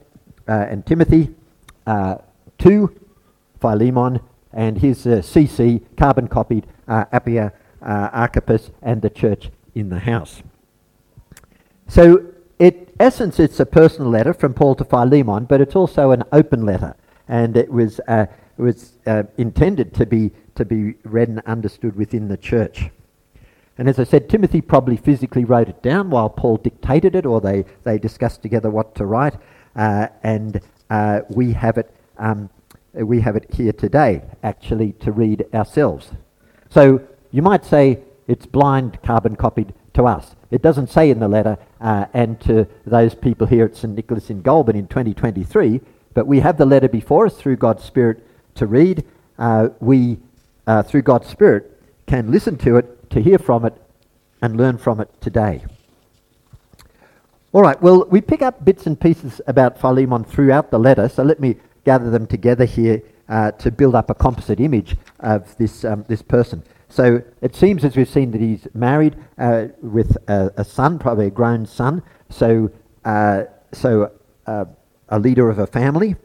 uh, 0.48 0.52
and 0.52 0.84
Timothy 0.86 1.34
uh, 1.86 2.16
to 2.58 2.98
Philemon 3.60 4.20
and 4.52 4.78
his 4.78 5.04
CC, 5.04 5.82
carbon 5.96 6.28
copied, 6.28 6.66
Apphia, 6.88 7.52
Archippus, 7.82 8.70
and 8.80 9.02
the 9.02 9.10
church 9.10 9.50
in 9.74 9.90
the 9.90 9.98
house. 9.98 10.42
So 11.88 12.24
in 12.58 12.86
essence, 12.98 13.38
it's 13.38 13.60
a 13.60 13.66
personal 13.66 14.10
letter 14.10 14.32
from 14.32 14.54
Paul 14.54 14.74
to 14.76 14.84
Philemon, 14.84 15.44
but 15.44 15.60
it's 15.60 15.76
also 15.76 16.10
an 16.10 16.24
open 16.32 16.64
letter, 16.64 16.96
and 17.28 17.56
it 17.56 17.70
was 17.70 18.00
uh, 18.08 18.26
it 18.58 18.62
was 18.62 18.98
uh, 19.06 19.24
intended 19.36 19.94
to 19.94 20.06
be 20.06 20.30
to 20.54 20.64
be 20.64 20.94
read 21.04 21.28
and 21.28 21.40
understood 21.40 21.96
within 21.96 22.28
the 22.28 22.36
church. 22.36 22.90
And 23.78 23.88
as 23.88 23.98
I 23.98 24.04
said, 24.04 24.30
Timothy 24.30 24.62
probably 24.62 24.96
physically 24.96 25.44
wrote 25.44 25.68
it 25.68 25.82
down 25.82 26.08
while 26.08 26.30
Paul 26.30 26.56
dictated 26.56 27.14
it, 27.14 27.26
or 27.26 27.42
they, 27.42 27.66
they 27.84 27.98
discussed 27.98 28.40
together 28.40 28.70
what 28.70 28.94
to 28.94 29.04
write, 29.04 29.34
uh, 29.74 30.08
and 30.22 30.62
uh, 30.88 31.20
we 31.28 31.52
have 31.52 31.76
it 31.76 31.94
um, 32.16 32.48
we 32.94 33.20
have 33.20 33.36
it 33.36 33.52
here 33.52 33.72
today, 33.72 34.22
actually, 34.42 34.92
to 35.00 35.12
read 35.12 35.44
ourselves. 35.52 36.12
So 36.70 37.02
you 37.30 37.42
might 37.42 37.64
say 37.64 38.00
it's 38.26 38.46
blind 38.46 39.02
carbon 39.02 39.36
copied 39.36 39.74
to 39.94 40.04
us. 40.04 40.34
It 40.50 40.62
doesn't 40.62 40.88
say 40.88 41.10
in 41.10 41.18
the 41.18 41.28
letter, 41.28 41.58
uh, 41.80 42.06
and 42.14 42.40
to 42.42 42.66
those 42.86 43.14
people 43.14 43.46
here 43.46 43.66
at 43.66 43.76
St. 43.76 43.94
Nicholas 43.94 44.30
in 44.30 44.40
Goulburn 44.40 44.76
in 44.76 44.86
2023, 44.88 45.80
but 46.14 46.26
we 46.26 46.40
have 46.40 46.56
the 46.56 46.64
letter 46.64 46.88
before 46.88 47.26
us 47.26 47.36
through 47.36 47.56
God's 47.56 47.84
Spirit 47.84 48.26
to 48.56 48.66
read. 48.66 49.04
Uh, 49.38 49.68
we, 49.80 50.18
uh, 50.66 50.82
through 50.82 51.02
God's 51.02 51.28
Spirit, 51.28 51.80
can 52.06 52.30
listen 52.30 52.56
to 52.58 52.76
it, 52.76 53.10
to 53.10 53.20
hear 53.20 53.38
from 53.38 53.64
it, 53.64 53.74
and 54.42 54.56
learn 54.56 54.78
from 54.78 55.00
it 55.00 55.10
today. 55.20 55.64
All 57.52 57.62
right, 57.62 57.80
well, 57.80 58.04
we 58.10 58.20
pick 58.20 58.42
up 58.42 58.64
bits 58.64 58.86
and 58.86 59.00
pieces 59.00 59.40
about 59.46 59.80
Philemon 59.80 60.24
throughout 60.24 60.70
the 60.70 60.78
letter, 60.78 61.08
so 61.08 61.22
let 61.22 61.40
me 61.40 61.56
gather 61.84 62.10
them 62.10 62.26
together 62.26 62.64
here 62.64 63.02
uh, 63.28 63.52
to 63.52 63.70
build 63.70 63.94
up 63.94 64.10
a 64.10 64.14
composite 64.14 64.60
image 64.60 64.96
of 65.20 65.56
this, 65.56 65.84
um, 65.84 66.04
this 66.08 66.22
person. 66.22 66.62
So 66.88 67.22
it 67.40 67.56
seems 67.56 67.84
as 67.84 67.96
we've 67.96 68.08
seen 68.08 68.30
that 68.32 68.40
he's 68.40 68.66
married 68.74 69.16
uh, 69.38 69.68
with 69.80 70.16
a, 70.28 70.52
a, 70.56 70.64
son, 70.64 70.98
probably 70.98 71.26
a 71.26 71.30
grown 71.30 71.66
son. 71.66 72.02
So, 72.30 72.70
uh, 73.04 73.44
so 73.72 74.12
uh, 74.46 74.66
a 75.08 75.18
leader 75.18 75.50
of 75.50 75.58
a 75.58 75.66
family. 75.66 76.16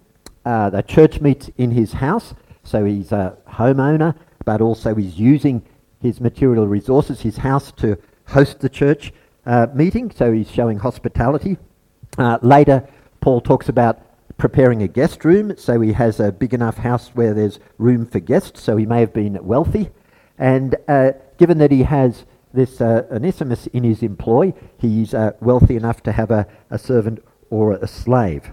Uh, 0.45 0.69
the 0.69 0.81
church 0.81 1.21
meets 1.21 1.49
in 1.57 1.71
his 1.71 1.93
house. 1.93 2.33
So 2.63 2.85
he's 2.85 3.11
a 3.11 3.37
homeowner, 3.47 4.15
but 4.45 4.61
also 4.61 4.95
he's 4.95 5.17
using 5.17 5.63
his 5.99 6.19
material 6.19 6.67
resources, 6.67 7.21
his 7.21 7.37
house, 7.37 7.71
to 7.73 7.97
host 8.27 8.59
the 8.59 8.69
church 8.69 9.13
uh, 9.45 9.67
meeting. 9.73 10.11
So 10.11 10.31
he's 10.31 10.49
showing 10.49 10.79
hospitality. 10.79 11.57
Uh, 12.17 12.39
later, 12.41 12.87
Paul 13.19 13.41
talks 13.41 13.69
about 13.69 14.01
preparing 14.37 14.81
a 14.81 14.87
guest 14.87 15.23
room. 15.23 15.55
So 15.57 15.79
he 15.81 15.93
has 15.93 16.19
a 16.19 16.31
big 16.31 16.53
enough 16.53 16.77
house 16.77 17.09
where 17.09 17.33
there's 17.33 17.59
room 17.77 18.05
for 18.05 18.19
guests. 18.19 18.61
So 18.61 18.77
he 18.77 18.85
may 18.85 18.99
have 18.99 19.13
been 19.13 19.37
wealthy. 19.45 19.89
And 20.37 20.75
uh, 20.87 21.11
given 21.37 21.59
that 21.59 21.71
he 21.71 21.83
has 21.83 22.25
this 22.53 22.81
uh, 22.81 23.05
Onesimus 23.11 23.67
in 23.67 23.83
his 23.83 24.01
employ, 24.01 24.53
he's 24.77 25.13
uh, 25.13 25.33
wealthy 25.39 25.75
enough 25.75 26.01
to 26.03 26.11
have 26.11 26.31
a, 26.31 26.47
a, 26.69 26.77
servant 26.77 27.23
or 27.49 27.73
a 27.73 27.87
slave. 27.87 28.51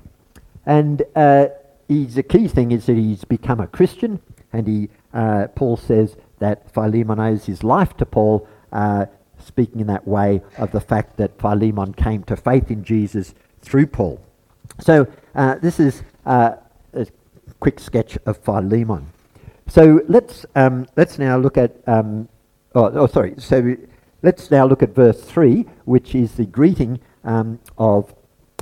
And 0.67 1.03
uh, 1.17 1.47
he's, 1.89 2.17
a 2.17 2.23
key 2.23 2.49
thing 2.49 2.71
is 2.71 2.87
that 2.87 2.97
he's 2.97 3.25
become 3.25 3.61
a 3.61 3.67
Christian, 3.67 4.21
and 4.53 4.69
he, 4.69 4.89
uh, 5.13 5.49
Paul 5.55 5.77
says 5.77 6.17
that 6.39 6.71
Philemon 6.73 7.19
owes 7.19 7.47
his 7.47 7.65
life 7.65 7.97
to 7.97 8.07
Paul, 8.07 8.47
uh, 8.73 9.07
speaking 9.39 9.81
in 9.81 9.87
that 9.89 10.07
way 10.07 10.43
of 10.57 10.71
the 10.73 10.81
fact 10.81 11.17
that 11.17 11.41
Philemon 11.41 11.95
came 11.95 12.23
to 12.25 12.37
faith 12.37 12.71
in 12.71 12.85
Jesus 12.85 13.35
through 13.63 13.87
Paul. 13.87 14.21
So 14.81 15.07
this 15.35 15.81
is 15.81 16.03
a 16.27 16.59
quick 17.61 17.81
sketch 17.81 18.19
of 18.27 18.37
Philemon. 18.39 19.11
So 19.69 20.01
let's, 20.09 20.47
um, 20.55 20.87
let's 20.97 21.19
now 21.19 21.37
look 21.37 21.59
at, 21.59 21.77
um, 21.87 22.29
oh, 22.75 22.91
oh, 22.95 23.07
sorry, 23.07 23.35
so 23.37 23.77
let's 24.23 24.51
now 24.51 24.67
look 24.67 24.83
at 24.83 24.95
verse 24.95 25.21
3, 25.23 25.67
which 25.85 26.15
is 26.15 26.33
the 26.33 26.47
greeting 26.47 27.01
um, 27.25 27.59
of, 27.77 28.15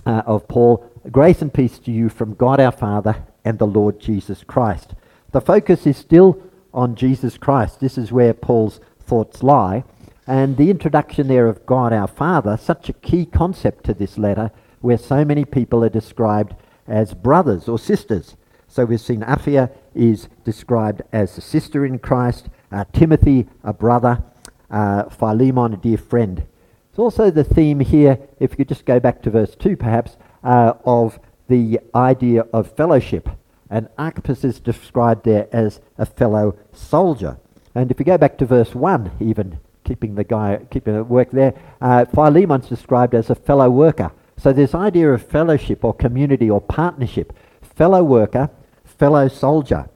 uh, 0.05 0.23
of 0.27 0.49
Paul. 0.49 0.85
Grace 1.13 1.41
and 1.41 1.55
peace 1.55 1.79
to 1.79 1.93
you 1.93 2.09
from 2.09 2.35
God 2.35 2.59
our 2.59 2.73
Father 2.73 3.25
and 3.45 3.61
the 3.61 3.67
Lord 3.67 4.01
Jesus 4.01 4.43
Christ. 4.43 4.95
The 5.31 5.41
focus 5.41 5.87
is 5.87 5.97
still 5.97 6.43
on 6.75 6.97
Jesus 6.97 7.39
Christ. 7.39 7.79
This 7.79 7.97
is 7.97 8.11
where 8.11 8.35
Paul's 8.35 8.81
thoughts 8.99 9.45
lie. 9.45 9.85
And 10.27 10.57
the 10.57 10.69
introduction 10.69 11.29
there 11.29 11.47
of 11.47 11.65
God 11.65 11.93
our 11.93 12.09
Father, 12.09 12.57
such 12.57 12.89
a 12.89 12.93
key 12.93 13.25
concept 13.25 13.85
to 13.85 13.95
this 13.95 14.19
letter, 14.19 14.51
where 14.81 14.99
so 14.99 15.25
many 15.25 15.45
people 15.45 15.85
are 15.85 15.89
described 15.89 16.57
as 16.89 17.15
brothers 17.15 17.69
or 17.69 17.79
sisters. 17.79 18.35
So 18.67 18.85
we've 18.85 19.01
seen 19.01 19.21
Apphia 19.21 19.71
is 19.95 20.29
described 20.43 21.03
as 21.13 21.39
a 21.39 21.41
sister 21.41 21.87
in 21.87 22.01
Christ, 22.01 22.49
uh, 22.73 22.85
Timothy, 22.93 23.47
a 23.63 23.73
brother, 23.73 24.25
uh, 24.73 25.05
Philemon, 25.05 25.75
a 25.75 25.77
dear 25.77 25.99
friend. 25.99 26.47
It's 26.91 26.99
also 26.99 27.31
the 27.31 27.45
theme 27.45 27.79
here, 27.79 28.19
if 28.41 28.59
you 28.59 28.65
just 28.65 28.85
go 28.85 28.99
back 28.99 29.23
to 29.23 29.31
verse 29.31 29.55
2 29.55 29.77
perhaps, 29.77 30.17
uh, 30.47 30.75
of 30.85 31.19
the 31.49 31.81
idea 31.95 32.43
of 32.53 32.75
fellowship. 32.75 33.29
And 33.69 33.89
Archippus 33.99 34.45
is 34.45 34.61
described 34.61 35.25
there 35.25 35.49
as 35.53 35.81
a 35.99 36.07
fellow 36.07 36.57
soldier. 36.73 37.37
And 37.75 37.91
if 37.91 37.99
you 37.99 38.07
go 38.07 38.17
back 38.17 38.39
to 38.39 38.47
verse 38.47 38.75
1, 38.75 39.11
even 39.21 39.59
keeping 39.85 40.15
the 40.15 40.25
guy, 40.25 40.61
keeping 40.71 40.95
the 40.95 41.05
work 41.05 41.33
there, 41.33 41.55
uh, 41.81 42.05
Philemon's 42.07 42.69
described 42.69 43.15
as 43.15 43.29
a 43.29 43.35
fellow 43.35 43.69
worker. 43.69 44.13
So 44.39 44.53
this 44.53 44.75
idea 44.75 45.13
of 45.13 45.27
fellowship 45.27 45.85
or 45.85 45.93
community 45.93 46.49
or 46.49 46.61
partnership, 46.61 47.33
fellow 47.63 48.05
worker, 48.05 48.51
fellow 48.85 49.29
soldier. 49.29 49.89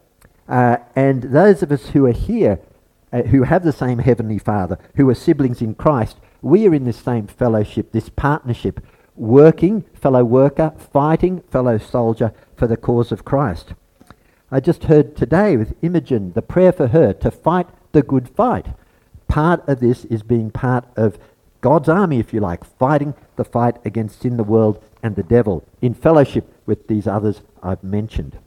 Uh, 0.48 0.78
and 0.96 1.22
those 1.22 1.62
of 1.62 1.70
us 1.70 1.90
who 1.90 2.06
are 2.06 2.12
here, 2.12 2.58
uh, 3.12 3.22
who 3.22 3.44
have 3.44 3.62
the 3.62 3.72
same 3.72 3.98
Heavenly 3.98 4.38
Father, 4.38 4.78
who 4.96 5.08
are 5.08 5.14
siblings 5.14 5.62
in 5.62 5.74
Christ, 5.76 6.16
we 6.42 6.66
are 6.66 6.74
in 6.74 6.84
this 6.84 6.98
same 6.98 7.26
fellowship, 7.26 7.92
this 7.92 8.08
partnership, 8.08 8.84
working, 9.20 9.82
fellow 9.92 10.24
worker, 10.24 10.72
fighting, 10.78 11.42
fellow 11.42 11.76
soldier 11.76 12.32
for 12.56 12.66
the 12.66 12.76
cause 12.76 13.12
of 13.12 13.24
Christ. 13.24 13.74
I 14.50 14.60
just 14.60 14.84
heard 14.84 15.14
today 15.14 15.58
with 15.58 15.76
Imogen 15.82 16.32
the 16.32 16.42
prayer 16.42 16.72
for 16.72 16.88
her 16.88 17.12
to 17.12 17.30
fight 17.30 17.68
the 17.92 18.02
good 18.02 18.28
fight. 18.28 18.68
Part 19.28 19.62
of 19.68 19.78
this 19.78 20.06
is 20.06 20.22
being 20.22 20.50
part 20.50 20.86
of 20.96 21.18
God's 21.60 21.88
army, 21.88 22.18
if 22.18 22.32
you 22.32 22.40
like, 22.40 22.64
fighting 22.64 23.14
the 23.36 23.44
fight 23.44 23.76
against 23.84 24.22
sin, 24.22 24.38
the 24.38 24.42
world, 24.42 24.82
and 25.02 25.14
the 25.14 25.22
devil, 25.22 25.64
in 25.82 25.92
fellowship 25.92 26.50
with 26.64 26.88
these 26.88 27.06
others 27.06 27.42
I've 27.62 27.84
mentioned. 27.84 28.38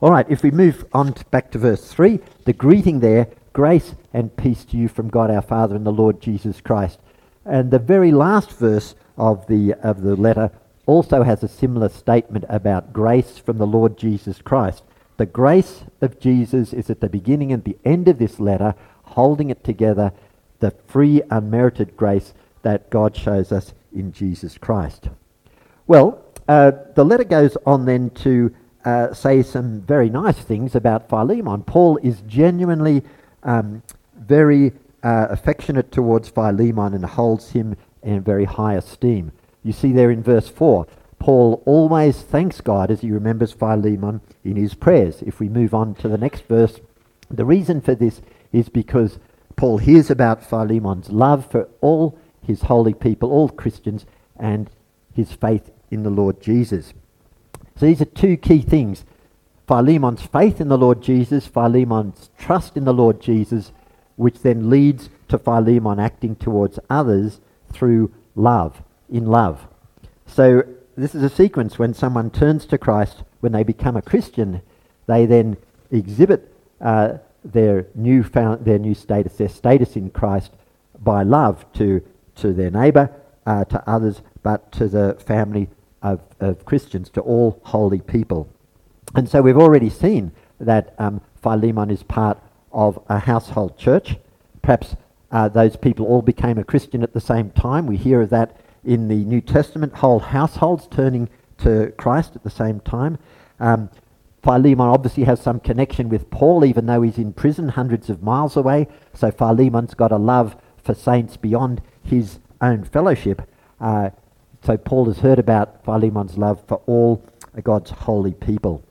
All 0.00 0.10
right, 0.10 0.26
if 0.28 0.42
we 0.42 0.50
move 0.50 0.84
on 0.92 1.14
to 1.14 1.24
back 1.26 1.50
to 1.52 1.58
verse 1.58 1.90
3, 1.90 2.20
the 2.44 2.52
greeting 2.52 3.00
there 3.00 3.28
grace 3.54 3.94
and 4.12 4.36
peace 4.36 4.64
to 4.66 4.76
you 4.76 4.88
from 4.88 5.08
God 5.08 5.30
our 5.30 5.42
Father 5.42 5.74
and 5.74 5.86
the 5.86 5.90
Lord 5.90 6.20
Jesus 6.20 6.60
Christ. 6.60 6.98
And 7.44 7.70
the 7.70 7.78
very 7.78 8.12
last 8.12 8.50
verse 8.52 8.94
of 9.20 9.46
the, 9.46 9.74
of 9.74 10.00
the 10.00 10.16
letter 10.16 10.50
also 10.86 11.22
has 11.22 11.44
a 11.44 11.48
similar 11.48 11.90
statement 11.90 12.44
about 12.48 12.92
grace 12.92 13.38
from 13.38 13.58
the 13.58 13.66
Lord 13.66 13.98
Jesus 13.98 14.40
Christ. 14.42 14.82
The 15.18 15.26
grace 15.26 15.84
of 16.00 16.18
Jesus 16.18 16.72
is 16.72 16.88
at 16.88 17.00
the 17.00 17.08
beginning 17.08 17.52
and 17.52 17.62
the 17.62 17.76
end 17.84 18.08
of 18.08 18.18
this 18.18 18.40
letter, 18.40 18.74
holding 19.02 19.50
it 19.50 19.62
together, 19.62 20.12
the 20.60 20.70
free, 20.88 21.20
unmerited 21.30 21.96
grace 21.96 22.32
that 22.62 22.90
God 22.90 23.14
shows 23.14 23.52
us 23.52 23.74
in 23.92 24.10
Jesus 24.12 24.56
Christ. 24.56 25.10
Well, 25.86 26.24
uh, 26.48 26.72
the 26.94 27.04
letter 27.04 27.24
goes 27.24 27.56
on 27.66 27.84
then 27.84 28.10
to 28.10 28.54
uh, 28.84 29.12
say 29.12 29.42
some 29.42 29.82
very 29.82 30.08
nice 30.08 30.38
things 30.38 30.74
about 30.74 31.10
Philemon. 31.10 31.62
Paul 31.64 31.98
is 32.02 32.22
genuinely 32.22 33.02
um, 33.42 33.82
very 34.18 34.72
uh, 35.02 35.26
affectionate 35.30 35.92
towards 35.92 36.30
Philemon 36.30 36.94
and 36.94 37.04
holds 37.04 37.50
him 37.50 37.76
in 38.02 38.22
very 38.22 38.44
high 38.44 38.74
esteem. 38.74 39.32
You 39.62 39.72
see 39.72 39.92
there 39.92 40.10
in 40.10 40.22
verse 40.22 40.48
4, 40.48 40.86
Paul 41.18 41.62
always 41.66 42.22
thanks 42.22 42.60
God 42.60 42.90
as 42.90 43.02
he 43.02 43.10
remembers 43.10 43.52
Philemon 43.52 44.22
in 44.42 44.56
his 44.56 44.74
prayers. 44.74 45.22
If 45.22 45.38
we 45.38 45.48
move 45.48 45.74
on 45.74 45.94
to 45.96 46.08
the 46.08 46.18
next 46.18 46.46
verse, 46.46 46.80
the 47.30 47.44
reason 47.44 47.80
for 47.80 47.94
this 47.94 48.22
is 48.52 48.68
because 48.68 49.18
Paul 49.56 49.78
hears 49.78 50.10
about 50.10 50.42
Philemon's 50.42 51.10
love 51.10 51.50
for 51.50 51.68
all 51.80 52.18
his 52.42 52.62
holy 52.62 52.94
people, 52.94 53.30
all 53.30 53.50
Christians, 53.50 54.06
and 54.36 54.70
his 55.12 55.32
faith 55.32 55.70
in 55.90 56.02
the 56.02 56.10
Lord 56.10 56.40
Jesus. 56.40 56.94
So 57.76 57.86
these 57.86 58.00
are 58.00 58.06
two 58.06 58.36
key 58.36 58.62
things 58.62 59.04
Philemon's 59.68 60.22
faith 60.22 60.60
in 60.60 60.68
the 60.68 60.78
Lord 60.78 61.00
Jesus, 61.00 61.46
Philemon's 61.46 62.30
trust 62.36 62.76
in 62.76 62.84
the 62.84 62.94
Lord 62.94 63.20
Jesus, 63.20 63.72
which 64.16 64.40
then 64.40 64.68
leads 64.68 65.10
to 65.28 65.38
Philemon 65.38 66.00
acting 66.00 66.34
towards 66.34 66.80
others 66.88 67.40
through 67.72 68.12
love, 68.34 68.82
in 69.08 69.26
love. 69.26 69.66
So 70.26 70.62
this 70.96 71.14
is 71.14 71.22
a 71.22 71.30
sequence 71.30 71.78
when 71.78 71.94
someone 71.94 72.30
turns 72.30 72.66
to 72.66 72.78
Christ, 72.78 73.22
when 73.40 73.52
they 73.52 73.62
become 73.62 73.96
a 73.96 74.02
Christian, 74.02 74.62
they 75.06 75.26
then 75.26 75.56
exhibit 75.90 76.54
uh, 76.80 77.18
their 77.44 77.86
new 77.94 78.22
found, 78.22 78.64
their 78.64 78.78
new 78.78 78.94
status, 78.94 79.36
their 79.36 79.48
status 79.48 79.96
in 79.96 80.10
Christ 80.10 80.52
by 81.02 81.22
love 81.22 81.64
to 81.74 82.02
to 82.36 82.52
their 82.52 82.70
neighbour, 82.70 83.10
uh, 83.46 83.64
to 83.66 83.82
others, 83.88 84.22
but 84.42 84.72
to 84.72 84.88
the 84.88 85.16
family 85.26 85.68
of, 86.02 86.20
of 86.40 86.64
Christians, 86.64 87.10
to 87.10 87.20
all 87.20 87.60
holy 87.64 88.00
people. 88.00 88.48
And 89.14 89.28
so 89.28 89.42
we've 89.42 89.56
already 89.56 89.90
seen 89.90 90.32
that 90.58 90.94
um, 90.98 91.20
Philemon 91.42 91.90
is 91.90 92.02
part 92.02 92.38
of 92.72 93.02
a 93.08 93.18
household 93.18 93.76
church. 93.76 94.16
Perhaps 94.62 94.96
uh, 95.30 95.48
those 95.48 95.76
people 95.76 96.06
all 96.06 96.22
became 96.22 96.58
a 96.58 96.64
Christian 96.64 97.02
at 97.02 97.12
the 97.12 97.20
same 97.20 97.50
time. 97.50 97.86
We 97.86 97.96
hear 97.96 98.22
of 98.22 98.30
that 98.30 98.60
in 98.84 99.08
the 99.08 99.24
New 99.24 99.40
Testament, 99.40 99.94
whole 99.96 100.18
households 100.18 100.88
turning 100.88 101.28
to 101.58 101.92
Christ 101.98 102.34
at 102.34 102.42
the 102.42 102.50
same 102.50 102.80
time. 102.80 103.18
Um, 103.58 103.90
Philemon 104.42 104.88
obviously 104.88 105.24
has 105.24 105.40
some 105.40 105.60
connection 105.60 106.08
with 106.08 106.30
Paul, 106.30 106.64
even 106.64 106.86
though 106.86 107.02
he's 107.02 107.18
in 107.18 107.32
prison 107.32 107.68
hundreds 107.68 108.08
of 108.08 108.22
miles 108.22 108.56
away. 108.56 108.88
So 109.12 109.30
Philemon's 109.30 109.94
got 109.94 110.12
a 110.12 110.16
love 110.16 110.56
for 110.82 110.94
saints 110.94 111.36
beyond 111.36 111.82
his 112.02 112.38
own 112.60 112.84
fellowship. 112.84 113.42
Uh, 113.80 114.10
so 114.62 114.76
Paul 114.76 115.06
has 115.06 115.18
heard 115.18 115.38
about 115.38 115.84
Philemon's 115.84 116.38
love 116.38 116.62
for 116.66 116.80
all 116.86 117.22
God's 117.62 117.90
holy 117.90 118.32
people. 118.32 118.82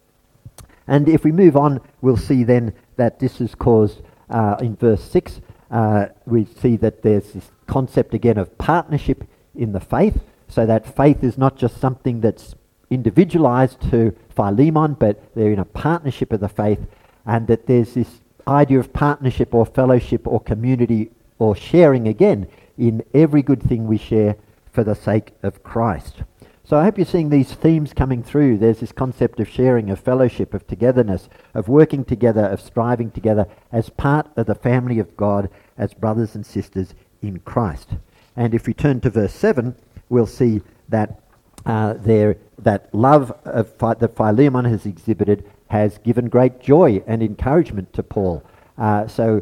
And 0.88 1.08
if 1.08 1.24
we 1.24 1.32
move 1.32 1.56
on, 1.56 1.82
we'll 2.02 2.18
see 2.18 2.44
then 2.44 2.74
that 2.98 3.20
this 3.20 3.42
is 3.42 3.56
caused 3.56 4.02
uh, 4.30 4.58
in 4.60 4.76
verse 4.76 5.04
6. 5.04 5.42
Uh, 5.70 6.08
we 6.26 6.46
see 6.46 6.76
that 6.78 7.02
there's 7.04 7.34
this 7.34 7.52
concept 7.68 8.14
again 8.14 8.38
of 8.38 8.58
partnership 8.58 9.24
in 9.56 9.72
the 9.72 9.80
faith, 9.80 10.20
so 10.48 10.66
that 10.66 10.96
faith 10.96 11.24
is 11.24 11.38
not 11.38 11.56
just 11.58 11.80
something 11.80 12.22
that's 12.22 12.56
individualized 12.90 13.80
to 13.90 14.16
Philemon, 14.30 14.96
but 14.96 15.22
they're 15.36 15.52
in 15.52 15.60
a 15.60 15.66
partnership 15.66 16.34
of 16.34 16.40
the 16.40 16.50
faith, 16.50 16.88
and 17.26 17.48
that 17.48 17.68
there's 17.68 17.94
this 17.94 18.22
idea 18.48 18.80
of 18.80 18.92
partnership 18.94 19.54
or 19.54 19.66
fellowship 19.66 20.26
or 20.26 20.40
community 20.40 21.12
or 21.38 21.56
sharing 21.56 22.08
again 22.08 22.48
in 22.78 23.04
every 23.14 23.44
good 23.44 23.62
thing 23.62 23.88
we 23.88 23.98
share 23.98 24.36
for 24.72 24.84
the 24.84 24.96
sake 24.96 25.34
of 25.44 25.62
Christ. 25.62 26.24
So 26.70 26.78
I 26.78 26.84
hope 26.84 27.00
you're 27.00 27.08
seeing 27.08 27.32
these 27.32 27.52
themes 27.52 27.94
coming 27.94 28.22
through. 28.22 28.60
There's 28.60 28.80
this 28.80 28.92
concept 28.92 29.40
of 29.40 29.50
sharing, 29.50 29.90
of 29.90 30.00
fellowship, 30.00 30.54
of 30.54 30.68
togetherness, 30.68 31.28
of 31.56 31.68
working 31.68 32.06
together, 32.06 32.46
of 32.46 32.62
striving 32.62 33.10
together 33.10 33.48
as 33.72 33.90
part 33.90 34.28
of 34.38 34.46
the 34.46 34.54
family 34.54 35.00
of 35.00 35.18
God, 35.18 35.50
as 35.80 35.96
brothers 35.96 36.36
and 36.36 36.46
sisters 36.46 36.94
in 37.24 37.40
Christ. 37.40 37.90
And 38.36 38.54
if 38.54 38.68
we 38.68 38.76
turn 38.76 39.02
to 39.02 39.10
verse 39.10 39.34
7, 39.34 39.76
we'll 40.10 40.28
see 40.28 40.62
that 40.90 41.24
uh, 41.66 41.94
there, 41.94 42.38
that 42.60 42.94
love 42.94 43.32
of, 43.46 43.76
that 43.80 44.16
Philemon 44.16 44.66
has 44.66 44.86
exhibited 44.86 45.50
has 45.72 45.98
given 45.98 46.30
great 46.30 46.60
joy 46.60 47.02
and 47.08 47.24
encouragement 47.24 47.94
to 47.94 48.04
Paul. 48.04 48.44
Uh, 48.78 49.08
so 49.08 49.42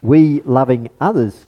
we 0.00 0.42
loving 0.42 0.90
others 1.00 1.44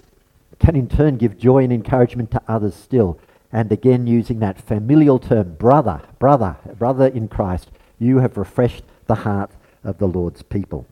can 0.59 0.75
in 0.75 0.89
turn 0.89 1.19
give 1.19 1.39
joy 1.39 1.63
and 1.63 1.73
encouragement 1.73 2.33
to 2.33 2.43
others 2.49 2.75
still. 2.75 3.17
And 3.53 3.73
again, 3.73 4.07
using 4.07 4.39
that 4.41 4.61
familial 4.61 5.19
term, 5.19 5.55
brother, 5.55 6.03
brother, 6.19 6.57
brother 6.79 7.07
in 7.07 7.29
Christ, 7.29 7.71
you 7.99 8.19
have 8.19 8.37
refreshed 8.37 8.85
the 9.07 9.17
heart 9.17 9.51
of 9.83 9.99
the 9.99 10.07
Lord's 10.07 10.43
people. 10.43 10.87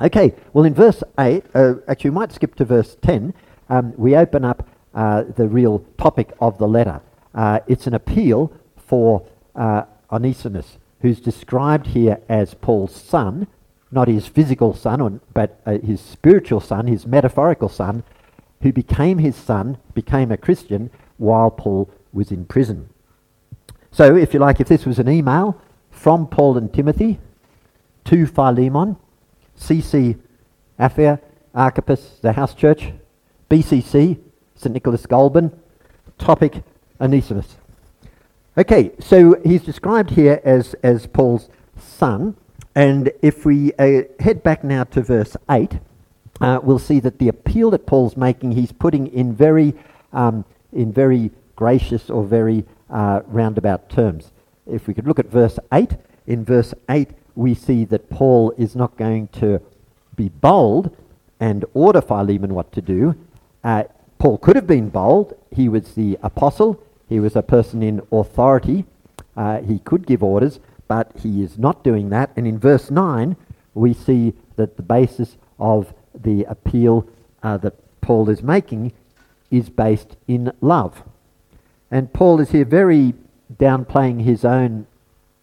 Okay, 0.00 0.34
well, 0.52 0.64
in 0.64 0.74
verse 0.74 1.02
8, 1.18 1.44
uh, 1.54 1.74
actually, 1.88 2.10
we 2.10 2.14
might 2.14 2.32
skip 2.32 2.54
to 2.56 2.64
verse 2.64 2.96
10. 3.02 3.34
Um, 3.68 3.92
we 3.96 4.16
open 4.16 4.44
up 4.44 4.66
uh, 4.94 5.24
the 5.36 5.48
real 5.48 5.84
topic 5.98 6.32
of 6.40 6.58
the 6.58 6.68
letter. 6.68 7.00
Uh, 7.34 7.60
it's 7.66 7.86
an 7.86 7.94
appeal 7.94 8.52
for 8.76 9.26
uh, 9.54 9.82
Onesimus, 10.10 10.78
who's 11.00 11.20
described 11.20 11.88
here 11.88 12.20
as 12.28 12.54
Paul's 12.54 12.94
son, 12.94 13.46
not 13.90 14.08
his 14.08 14.26
physical 14.26 14.74
son, 14.74 15.20
but 15.34 15.60
uh, 15.66 15.78
his 15.78 16.00
spiritual 16.00 16.60
son, 16.60 16.86
his 16.86 17.06
metaphorical 17.06 17.68
son, 17.68 18.04
who 18.62 18.72
became 18.72 19.18
his 19.18 19.36
son, 19.36 19.78
became 19.94 20.32
a 20.32 20.36
Christian 20.36 20.90
while 21.18 21.50
Paul 21.50 21.90
was 22.12 22.30
in 22.30 22.44
prison. 22.44 22.88
So, 23.90 24.16
if 24.16 24.32
you 24.32 24.40
like, 24.40 24.60
if 24.60 24.68
this 24.68 24.86
was 24.86 24.98
an 24.98 25.08
email 25.08 25.60
from 25.90 26.26
Paul 26.26 26.56
and 26.56 26.72
Timothy 26.72 27.18
to 28.04 28.26
Philemon, 28.26 28.96
CC 29.58 30.18
Apphia, 30.78 31.20
Archippus, 31.54 32.18
the 32.22 32.32
house 32.32 32.54
church, 32.54 32.92
BCC, 33.50 34.18
St. 34.54 34.72
Nicholas 34.72 35.06
Goulburn, 35.06 35.58
topic 36.18 36.62
Onesimus. 37.00 37.56
Okay, 38.56 38.92
so 39.00 39.40
he's 39.44 39.62
described 39.62 40.10
here 40.10 40.40
as, 40.44 40.74
as 40.82 41.06
Paul's 41.06 41.48
son, 41.78 42.36
and 42.74 43.10
if 43.22 43.44
we 43.44 43.72
uh, 43.74 44.02
head 44.20 44.42
back 44.42 44.62
now 44.64 44.84
to 44.84 45.02
verse 45.02 45.36
8, 45.50 45.78
uh, 46.40 46.60
we'll 46.62 46.78
see 46.78 47.00
that 47.00 47.18
the 47.18 47.28
appeal 47.28 47.70
that 47.70 47.86
Paul's 47.86 48.16
making, 48.16 48.52
he's 48.52 48.72
putting 48.72 49.06
in 49.08 49.34
very, 49.34 49.74
um, 50.12 50.44
in 50.72 50.92
very 50.92 51.30
gracious 51.56 52.10
or 52.10 52.24
very 52.24 52.64
uh, 52.90 53.20
roundabout 53.26 53.88
terms. 53.88 54.32
If 54.66 54.86
we 54.86 54.94
could 54.94 55.06
look 55.06 55.18
at 55.18 55.26
verse 55.26 55.58
8, 55.72 55.96
in 56.26 56.44
verse 56.44 56.74
8 56.88 57.10
we 57.34 57.54
see 57.54 57.84
that 57.86 58.10
Paul 58.10 58.52
is 58.58 58.74
not 58.74 58.96
going 58.96 59.28
to 59.28 59.60
be 60.16 60.28
bold 60.28 60.94
and 61.40 61.64
order 61.72 62.00
Philemon 62.00 62.54
what 62.54 62.72
to 62.72 62.82
do. 62.82 63.14
Uh, 63.62 63.84
Paul 64.18 64.38
could 64.38 64.56
have 64.56 64.66
been 64.66 64.88
bold. 64.88 65.34
He 65.54 65.68
was 65.68 65.94
the 65.94 66.18
apostle. 66.22 66.82
He 67.08 67.20
was 67.20 67.36
a 67.36 67.42
person 67.42 67.82
in 67.82 68.02
authority. 68.10 68.84
Uh, 69.36 69.60
he 69.60 69.78
could 69.78 70.06
give 70.06 70.22
orders, 70.22 70.58
but 70.88 71.12
he 71.20 71.42
is 71.42 71.58
not 71.58 71.84
doing 71.84 72.10
that. 72.10 72.30
And 72.36 72.46
in 72.46 72.58
verse 72.58 72.90
9, 72.90 73.36
we 73.74 73.94
see 73.94 74.34
that 74.56 74.76
the 74.76 74.82
basis 74.82 75.36
of 75.60 75.94
the 76.12 76.44
appeal 76.44 77.06
uh, 77.42 77.56
that 77.58 77.74
Paul 78.00 78.28
is 78.28 78.42
making 78.42 78.92
is 79.50 79.70
based 79.70 80.16
in 80.26 80.52
love. 80.60 81.02
And 81.90 82.12
Paul 82.12 82.40
is 82.40 82.50
here 82.50 82.64
very 82.64 83.14
downplaying 83.56 84.22
his 84.22 84.44
own 84.44 84.86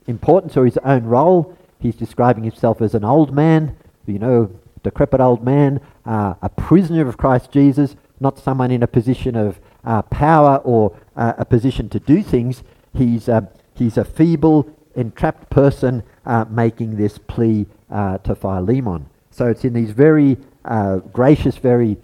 importance 0.07 0.55
or 0.55 0.65
his 0.65 0.77
own 0.83 1.05
role. 1.05 1.57
He's 1.79 1.95
describing 1.95 2.43
himself 2.43 2.81
as 2.81 2.93
an 2.93 3.03
old 3.03 3.33
man, 3.33 3.75
you 4.05 4.19
know, 4.19 4.51
decrepit 4.83 5.19
old 5.19 5.43
man, 5.43 5.81
uh, 6.05 6.35
a 6.41 6.49
prisoner 6.49 7.07
of 7.07 7.17
Christ 7.17 7.51
Jesus, 7.51 7.95
not 8.19 8.37
someone 8.37 8.71
in 8.71 8.83
a 8.83 8.87
position 8.87 9.35
of 9.35 9.59
uh, 9.83 10.03
power 10.03 10.57
or 10.57 10.95
uh, 11.15 11.33
a 11.37 11.45
position 11.45 11.89
to 11.89 11.99
do 11.99 12.21
things. 12.21 12.63
He's, 12.93 13.27
he's 13.75 13.97
a 13.97 14.05
feeble, 14.05 14.69
entrapped 14.95 15.49
person 15.49 16.03
uh, 16.25 16.45
making 16.49 16.97
this 16.97 17.17
plea 17.17 17.65
uh, 17.89 18.19
to 18.19 18.35
Philemon. 18.35 19.07
So 19.31 19.47
it's 19.47 19.65
in 19.65 19.73
these 19.73 19.91
very 19.91 20.37
uh, 20.63 20.97
gracious, 20.97 21.57
very 21.57 21.97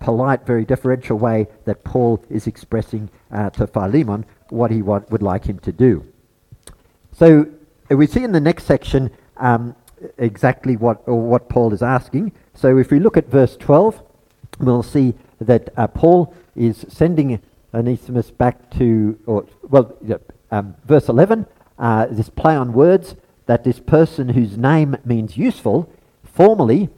polite, 0.00 0.46
very 0.46 0.64
deferential 0.64 1.18
way 1.18 1.46
that 1.64 1.84
Paul 1.84 2.24
is 2.30 2.46
expressing 2.46 3.10
to 3.30 3.66
Philemon 3.66 4.24
what 4.50 4.70
he 4.70 4.82
would 4.82 5.22
like 5.22 5.44
him 5.44 5.58
to 5.60 5.72
do. 5.72 6.04
So 7.12 7.46
we 7.90 8.06
see 8.06 8.24
in 8.24 8.32
the 8.32 8.40
next 8.40 8.64
section 8.64 9.10
um, 9.36 9.74
exactly 10.18 10.76
what, 10.76 11.06
what 11.08 11.48
Paul 11.48 11.72
is 11.72 11.82
asking. 11.82 12.32
So 12.54 12.78
if 12.78 12.90
we 12.90 13.00
look 13.00 13.16
at 13.16 13.28
verse 13.28 13.56
12, 13.56 14.02
we'll 14.60 14.82
see 14.82 15.14
that 15.40 15.70
uh, 15.76 15.86
Paul 15.88 16.34
is 16.54 16.84
sending 16.88 17.40
Onesimus 17.72 18.30
back 18.30 18.70
to, 18.78 19.18
or 19.26 19.46
well, 19.62 19.96
um, 20.50 20.76
verse 20.84 21.08
11, 21.08 21.46
uh, 21.78 22.06
this 22.06 22.30
play 22.30 22.54
on 22.54 22.72
words 22.72 23.16
that 23.46 23.64
this 23.64 23.80
person 23.80 24.30
whose 24.30 24.56
name 24.56 24.96
means 25.04 25.36
useful, 25.36 25.90
formerly, 26.22 26.88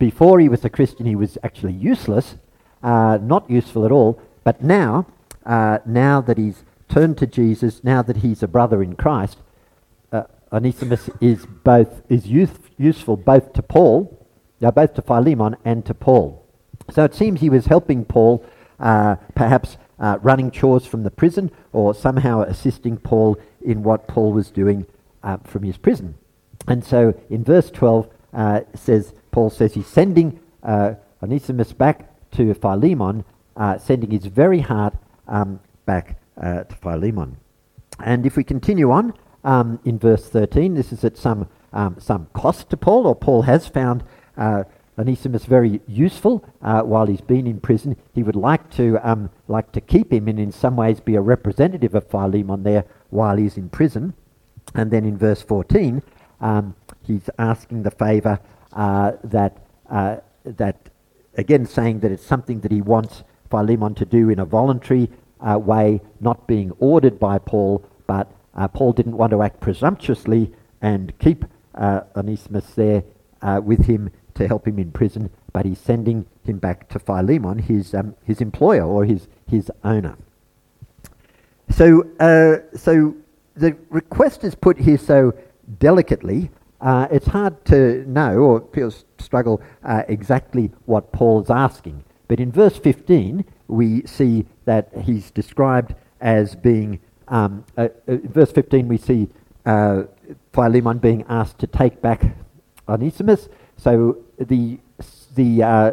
before 0.00 0.40
he 0.40 0.48
was 0.48 0.64
a 0.64 0.70
Christian, 0.70 1.06
he 1.06 1.14
was 1.14 1.38
actually 1.44 1.74
useless, 1.74 2.36
uh, 2.82 3.18
not 3.20 3.48
useful 3.48 3.84
at 3.84 3.92
all, 3.92 4.20
but 4.42 4.64
now, 4.64 5.06
uh, 5.44 5.78
now 5.84 6.22
that 6.22 6.38
he's 6.38 6.64
turned 6.88 7.18
to 7.18 7.26
Jesus, 7.26 7.84
now 7.84 8.00
that 8.02 8.16
he's 8.16 8.42
a 8.42 8.48
brother 8.48 8.82
in 8.82 8.96
Christ, 8.96 9.36
uh, 10.10 10.22
Onesimus 10.52 11.10
is 11.20 11.46
both 11.46 12.02
is 12.08 12.26
youth, 12.26 12.70
useful 12.78 13.16
both 13.16 13.52
to 13.52 13.62
Paul, 13.62 14.26
now 14.60 14.70
both 14.70 14.94
to 14.94 15.02
Philemon 15.02 15.56
and 15.66 15.84
to 15.84 15.92
Paul. 15.92 16.46
So 16.90 17.04
it 17.04 17.14
seems 17.14 17.40
he 17.40 17.50
was 17.50 17.66
helping 17.66 18.06
Paul, 18.06 18.44
uh, 18.80 19.16
perhaps 19.34 19.76
uh, 19.98 20.18
running 20.22 20.50
chores 20.50 20.86
from 20.86 21.02
the 21.02 21.10
prison, 21.10 21.50
or 21.74 21.94
somehow 21.94 22.40
assisting 22.40 22.96
Paul 22.96 23.38
in 23.60 23.82
what 23.82 24.08
Paul 24.08 24.32
was 24.32 24.50
doing 24.50 24.86
uh, 25.22 25.36
from 25.44 25.62
his 25.62 25.76
prison. 25.76 26.14
And 26.66 26.82
so 26.82 27.12
in 27.28 27.44
verse 27.44 27.70
12, 27.70 28.08
uh, 28.32 28.60
says 28.74 29.12
Paul 29.30 29.50
says 29.50 29.74
he's 29.74 29.86
sending 29.86 30.40
uh, 30.62 30.94
Onesimus 31.22 31.72
back 31.72 32.06
to 32.32 32.54
Philemon 32.54 33.24
uh, 33.56 33.78
sending 33.78 34.10
his 34.10 34.26
very 34.26 34.60
heart 34.60 34.94
um, 35.28 35.60
back 35.84 36.18
uh, 36.40 36.64
to 36.64 36.74
Philemon. 36.76 37.36
And 38.02 38.24
if 38.24 38.36
we 38.36 38.44
continue 38.44 38.90
on 38.90 39.12
um, 39.44 39.78
in 39.84 39.98
verse 39.98 40.28
13, 40.28 40.74
this 40.74 40.92
is 40.92 41.04
at 41.04 41.16
some, 41.16 41.48
um, 41.72 41.96
some 41.98 42.26
cost 42.32 42.70
to 42.70 42.76
Paul, 42.76 43.06
or 43.06 43.14
Paul 43.14 43.42
has 43.42 43.66
found 43.68 44.02
uh, 44.36 44.64
Onesimus 44.98 45.44
very 45.44 45.80
useful 45.86 46.44
uh, 46.62 46.82
while 46.82 47.06
he's 47.06 47.20
been 47.20 47.46
in 47.46 47.60
prison. 47.60 47.96
He 48.14 48.22
would 48.22 48.36
like 48.36 48.70
to, 48.72 48.98
um, 49.06 49.30
like 49.48 49.72
to 49.72 49.80
keep 49.80 50.12
him 50.12 50.28
and 50.28 50.40
in 50.40 50.52
some 50.52 50.76
ways 50.76 51.00
be 51.00 51.16
a 51.16 51.20
representative 51.20 51.94
of 51.94 52.08
Philemon 52.08 52.62
there 52.62 52.84
while 53.10 53.36
he's 53.36 53.56
in 53.56 53.68
prison. 53.68 54.14
And 54.74 54.90
then 54.90 55.04
in 55.04 55.18
verse 55.18 55.42
14, 55.42 56.02
um, 56.40 56.74
he's 57.02 57.28
asking 57.38 57.82
the 57.82 57.90
favour 57.90 58.40
that, 58.72 59.56
uh, 59.88 60.16
that, 60.44 60.90
again, 61.36 61.66
saying 61.66 62.00
that 62.00 62.10
it's 62.10 62.24
something 62.24 62.60
that 62.60 62.72
he 62.72 62.80
wants 62.80 63.24
Philemon 63.50 63.94
to 63.96 64.04
do 64.04 64.30
in 64.30 64.38
a 64.38 64.44
voluntary 64.44 65.10
uh, 65.40 65.58
way, 65.58 66.00
not 66.20 66.46
being 66.46 66.72
ordered 66.78 67.18
by 67.18 67.38
Paul, 67.38 67.84
but 68.06 68.30
uh, 68.54 68.68
Paul 68.68 68.92
didn't 68.92 69.16
want 69.16 69.30
to 69.32 69.42
act 69.42 69.60
presumptuously 69.60 70.52
and 70.82 71.16
keep 71.18 71.44
uh, 71.74 72.02
Onesimus 72.16 72.66
there 72.74 73.04
uh, 73.42 73.60
with 73.62 73.86
him 73.86 74.10
to 74.34 74.46
help 74.46 74.66
him 74.66 74.78
in 74.78 74.90
prison, 74.92 75.30
but 75.52 75.66
he's 75.66 75.78
sending 75.78 76.26
him 76.44 76.58
back 76.58 76.88
to 76.90 76.98
Philemon, 76.98 77.58
his, 77.58 77.94
um, 77.94 78.14
his 78.24 78.40
employer 78.40 78.84
or 78.84 79.04
his, 79.04 79.28
his 79.48 79.70
owner. 79.84 80.16
So, 81.70 82.06
uh, 82.18 82.76
so 82.76 83.14
the 83.54 83.76
request 83.90 84.44
is 84.44 84.54
put 84.54 84.78
here 84.78 84.98
so 84.98 85.34
delicately, 85.78 86.50
uh, 86.80 87.08
it's 87.10 87.26
hard 87.26 87.64
to 87.66 88.04
know 88.08 88.38
or 88.38 88.60
people 88.60 88.92
struggle 89.18 89.60
uh, 89.84 90.02
exactly 90.08 90.72
what 90.86 91.12
Paul's 91.12 91.50
asking. 91.50 92.04
But 92.28 92.40
in 92.40 92.50
verse 92.52 92.76
15, 92.78 93.44
we 93.68 94.06
see 94.06 94.46
that 94.64 94.90
he's 95.02 95.30
described 95.30 95.94
as 96.20 96.54
being, 96.54 97.00
um, 97.28 97.64
uh, 97.76 97.88
uh 98.08 98.16
verse 98.24 98.52
15, 98.52 98.88
we 98.88 98.98
see 98.98 99.28
uh, 99.66 100.04
Philemon 100.52 100.98
being 100.98 101.24
asked 101.28 101.58
to 101.58 101.66
take 101.66 102.00
back 102.00 102.22
Onesimus. 102.88 103.48
So 103.76 104.18
the, 104.38 104.78
the, 105.34 105.62
uh, 105.62 105.92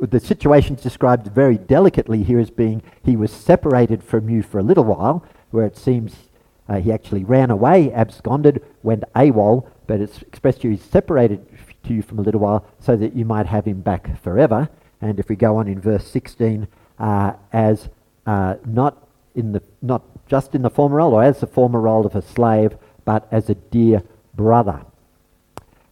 the 0.00 0.20
situation 0.20 0.76
is 0.76 0.82
described 0.82 1.26
very 1.28 1.58
delicately 1.58 2.22
here 2.22 2.38
as 2.38 2.50
being 2.50 2.82
he 3.02 3.16
was 3.16 3.32
separated 3.32 4.02
from 4.02 4.28
you 4.28 4.42
for 4.42 4.58
a 4.58 4.62
little 4.62 4.84
while, 4.84 5.24
where 5.50 5.66
it 5.66 5.76
seems 5.76 6.27
uh, 6.68 6.80
he 6.80 6.92
actually 6.92 7.24
ran 7.24 7.50
away, 7.50 7.92
absconded, 7.92 8.62
went 8.82 9.04
AWOL, 9.14 9.68
but 9.86 10.00
it's 10.00 10.22
expressed 10.22 10.60
to 10.62 10.68
you 10.68 10.76
he's 10.76 10.84
separated 10.84 11.46
to 11.84 11.94
you 11.94 12.02
from 12.02 12.18
a 12.18 12.22
little 12.22 12.40
while 12.40 12.66
so 12.78 12.96
that 12.96 13.14
you 13.16 13.24
might 13.24 13.46
have 13.46 13.64
him 13.64 13.80
back 13.80 14.20
forever. 14.22 14.68
And 15.00 15.18
if 15.18 15.28
we 15.28 15.36
go 15.36 15.56
on 15.56 15.68
in 15.68 15.80
verse 15.80 16.06
16, 16.06 16.68
uh, 16.98 17.32
as 17.52 17.88
uh, 18.26 18.56
not 18.66 19.08
in 19.34 19.52
the 19.52 19.62
not 19.80 20.02
just 20.26 20.54
in 20.54 20.62
the 20.62 20.70
former 20.70 20.96
role 20.96 21.14
or 21.14 21.22
as 21.22 21.40
the 21.40 21.46
former 21.46 21.80
role 21.80 22.04
of 22.04 22.14
a 22.14 22.22
slave, 22.22 22.76
but 23.04 23.26
as 23.30 23.48
a 23.48 23.54
dear 23.54 24.02
brother. 24.34 24.82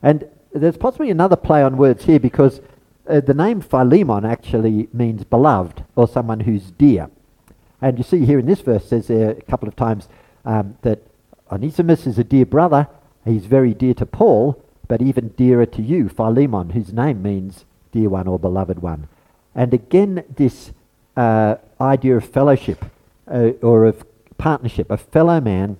And 0.02 0.28
there's 0.52 0.76
possibly 0.76 1.10
another 1.10 1.36
play 1.36 1.62
on 1.62 1.76
words 1.76 2.04
here 2.04 2.20
because 2.20 2.60
uh, 3.08 3.20
the 3.20 3.34
name 3.34 3.60
Philemon 3.60 4.24
actually 4.24 4.88
means 4.92 5.24
beloved 5.24 5.84
or 5.94 6.08
someone 6.08 6.40
who's 6.40 6.70
dear. 6.72 7.08
And 7.80 7.98
you 7.98 8.04
see 8.04 8.24
here 8.24 8.38
in 8.38 8.46
this 8.46 8.60
verse 8.60 8.86
says 8.86 9.06
there 9.06 9.30
a 9.30 9.42
couple 9.42 9.68
of 9.68 9.76
times 9.76 10.08
um, 10.46 10.78
that 10.82 11.02
Onesimus 11.52 12.06
is 12.06 12.18
a 12.18 12.24
dear 12.24 12.46
brother. 12.46 12.88
He's 13.24 13.46
very 13.46 13.74
dear 13.74 13.92
to 13.94 14.06
Paul, 14.06 14.62
but 14.88 15.02
even 15.02 15.28
dearer 15.30 15.66
to 15.66 15.82
you, 15.82 16.08
Philemon, 16.08 16.70
whose 16.70 16.92
name 16.92 17.22
means 17.22 17.64
dear 17.92 18.08
one 18.08 18.28
or 18.28 18.38
beloved 18.38 18.78
one. 18.78 19.08
And 19.54 19.74
again, 19.74 20.24
this 20.34 20.72
uh, 21.16 21.56
idea 21.80 22.16
of 22.16 22.24
fellowship 22.24 22.84
uh, 23.26 23.50
or 23.62 23.84
of 23.84 24.04
partnership, 24.38 24.90
a 24.90 24.96
fellow 24.96 25.40
man, 25.40 25.78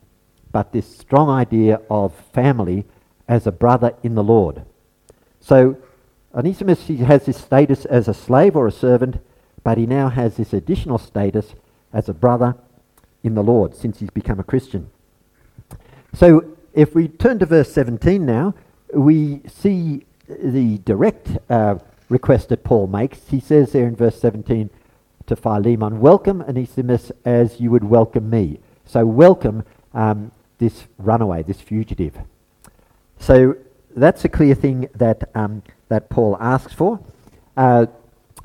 but 0.51 0.73
this 0.73 0.99
strong 0.99 1.31
idea 1.31 1.81
of 1.91 2.15
family 2.33 2.85
as 3.29 3.47
a 3.47 3.53
brother 3.53 3.95
in 4.03 4.15
the 4.15 4.25
Lord. 4.25 4.65
So 5.41 5.77
Onesimus 6.35 6.87
he 6.87 6.99
has 6.99 7.27
this 7.27 7.39
status 7.39 7.85
as 7.85 8.09
a 8.09 8.15
slave 8.15 8.57
or 8.57 8.67
a 8.67 8.73
servant, 8.73 9.21
but 9.63 9.79
he 9.79 9.87
now 9.87 10.09
has 10.09 10.37
this 10.37 10.53
additional 10.53 10.99
status 10.99 11.55
as 11.93 12.09
a 12.09 12.15
brother 12.15 12.57
in 13.23 13.35
the 13.35 13.43
Lord 13.43 13.75
since 13.75 13.99
he's 13.99 14.11
become 14.11 14.39
a 14.39 14.45
Christian. 14.45 14.91
So 16.15 16.45
if 16.73 16.95
we 16.95 17.09
turn 17.09 17.39
to 17.41 17.47
verse 17.47 17.73
17 17.73 18.25
now, 18.25 18.55
we 18.93 19.43
see 19.47 20.07
the 20.29 20.79
direct 20.79 21.39
uh, 21.51 21.77
request 22.09 22.49
that 22.51 22.65
Paul 22.65 22.87
makes. 22.87 23.29
He 23.29 23.41
says 23.41 23.73
there 23.73 23.87
in 23.87 23.97
verse 23.97 24.21
17 24.21 24.71
to 25.27 25.37
Philemon, 25.37 26.01
Welcome 26.01 26.43
Onesimus 26.43 27.11
as 27.25 27.61
you 27.61 27.71
would 27.71 27.85
welcome 27.85 28.31
me. 28.31 28.61
So 28.85 29.05
welcome 29.05 29.65
um, 29.93 30.31
this 30.59 30.85
runaway, 30.99 31.43
this 31.43 31.61
fugitive. 31.61 32.17
So 33.19 33.57
that's 33.97 34.25
a 34.25 34.29
clear 34.29 34.55
thing 34.55 34.89
that, 34.95 35.29
um, 35.35 35.63
that 35.89 36.09
Paul 36.09 36.37
asks 36.41 36.73
for. 36.73 37.01
Uh, 37.57 37.87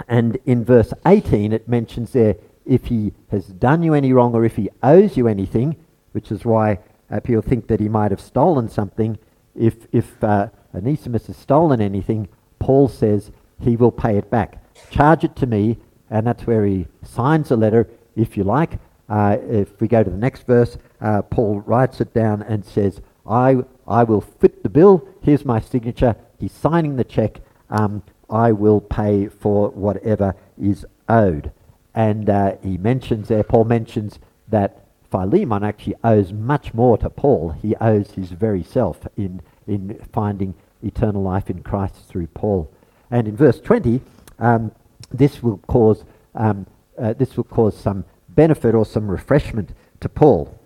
and 0.07 0.37
in 0.45 0.63
verse 0.63 0.93
18, 1.05 1.53
it 1.53 1.67
mentions 1.67 2.13
there 2.13 2.35
if 2.65 2.85
he 2.85 3.13
has 3.29 3.47
done 3.47 3.83
you 3.83 3.93
any 3.93 4.13
wrong 4.13 4.33
or 4.33 4.45
if 4.45 4.55
he 4.55 4.69
owes 4.83 5.17
you 5.17 5.27
anything, 5.27 5.75
which 6.11 6.31
is 6.31 6.45
why 6.45 6.79
uh, 7.09 7.19
people 7.19 7.41
think 7.41 7.67
that 7.67 7.79
he 7.79 7.89
might 7.89 8.11
have 8.11 8.21
stolen 8.21 8.69
something. 8.69 9.17
If, 9.55 9.87
if 9.91 10.23
uh, 10.23 10.49
Onesimus 10.73 11.27
has 11.27 11.37
stolen 11.37 11.81
anything, 11.81 12.29
Paul 12.59 12.87
says 12.87 13.31
he 13.59 13.75
will 13.75 13.91
pay 13.91 14.17
it 14.17 14.29
back. 14.29 14.63
Charge 14.89 15.23
it 15.23 15.35
to 15.37 15.45
me, 15.45 15.77
and 16.09 16.25
that's 16.25 16.47
where 16.47 16.65
he 16.65 16.87
signs 17.03 17.51
a 17.51 17.55
letter, 17.55 17.89
if 18.15 18.37
you 18.37 18.43
like. 18.43 18.79
Uh, 19.09 19.37
if 19.41 19.79
we 19.81 19.87
go 19.87 20.03
to 20.03 20.09
the 20.09 20.17
next 20.17 20.47
verse, 20.47 20.77
uh, 21.01 21.21
Paul 21.23 21.59
writes 21.61 21.99
it 21.99 22.13
down 22.13 22.41
and 22.43 22.63
says, 22.63 23.01
I, 23.27 23.57
I 23.87 24.03
will 24.03 24.21
fit 24.21 24.63
the 24.63 24.69
bill. 24.69 25.07
Here's 25.21 25.45
my 25.45 25.59
signature. 25.59 26.15
He's 26.39 26.53
signing 26.53 26.95
the 26.95 27.03
check. 27.03 27.41
Um, 27.69 28.03
I 28.29 28.53
will 28.53 28.79
pay 28.79 29.27
for 29.27 29.69
whatever 29.69 30.35
is 30.57 30.85
owed. 31.09 31.51
And 31.93 32.29
uh, 32.29 32.55
he 32.63 32.77
mentions 32.77 33.27
there, 33.27 33.43
Paul 33.43 33.65
mentions 33.65 34.19
that 34.47 34.85
Philemon 35.09 35.63
actually 35.63 35.95
owes 36.03 36.31
much 36.31 36.73
more 36.73 36.97
to 36.97 37.09
Paul. 37.09 37.49
He 37.61 37.75
owes 37.81 38.11
his 38.11 38.31
very 38.31 38.63
self 38.63 39.05
in, 39.17 39.41
in 39.67 39.99
finding 40.13 40.55
eternal 40.81 41.21
life 41.21 41.49
in 41.49 41.63
Christ 41.63 42.07
through 42.07 42.27
Paul. 42.27 42.71
And 43.09 43.27
in 43.27 43.35
verse 43.35 43.59
20, 43.59 44.01
um, 44.39 44.71
this 45.11 45.43
will 45.43 45.57
cause 45.67 46.05
um, 46.33 46.65
uh, 46.97 47.13
this 47.13 47.35
will 47.35 47.43
cause 47.43 47.77
some 47.77 48.05
benefit 48.29 48.75
or 48.75 48.85
some 48.85 49.09
refreshment 49.09 49.71
to 49.99 50.09
Paul. 50.09 50.57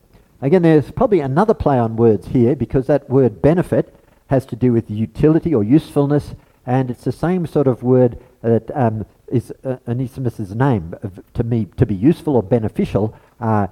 Again, 0.42 0.62
there's 0.62 0.92
probably 0.92 1.22
another 1.22 1.54
play 1.54 1.80
on 1.80 1.96
words 1.96 2.28
here 2.28 2.56
because 2.56 2.88
that 2.88 3.10
word 3.10 3.42
benefit 3.42 3.96
has 4.28 4.46
to 4.48 4.56
do 4.56 4.74
with 4.74 4.90
utility 4.90 5.56
or 5.56 5.64
usefulness, 5.64 6.36
and 6.66 6.92
it's 6.92 7.04
the 7.04 7.12
same 7.12 7.46
sort 7.46 7.68
of 7.68 7.84
word 7.84 8.20
that 8.42 8.70
um, 8.76 9.06
is 9.28 9.52
uh, 9.64 9.78
Onesimus's 9.88 10.56
name 10.56 10.96
uh, 11.04 11.10
to 11.34 11.44
me 11.44 11.66
to 11.78 11.86
be 11.86 11.96
useful 11.96 12.36
or 12.36 12.44
beneficial. 12.44 13.16
Uh, 13.40 13.68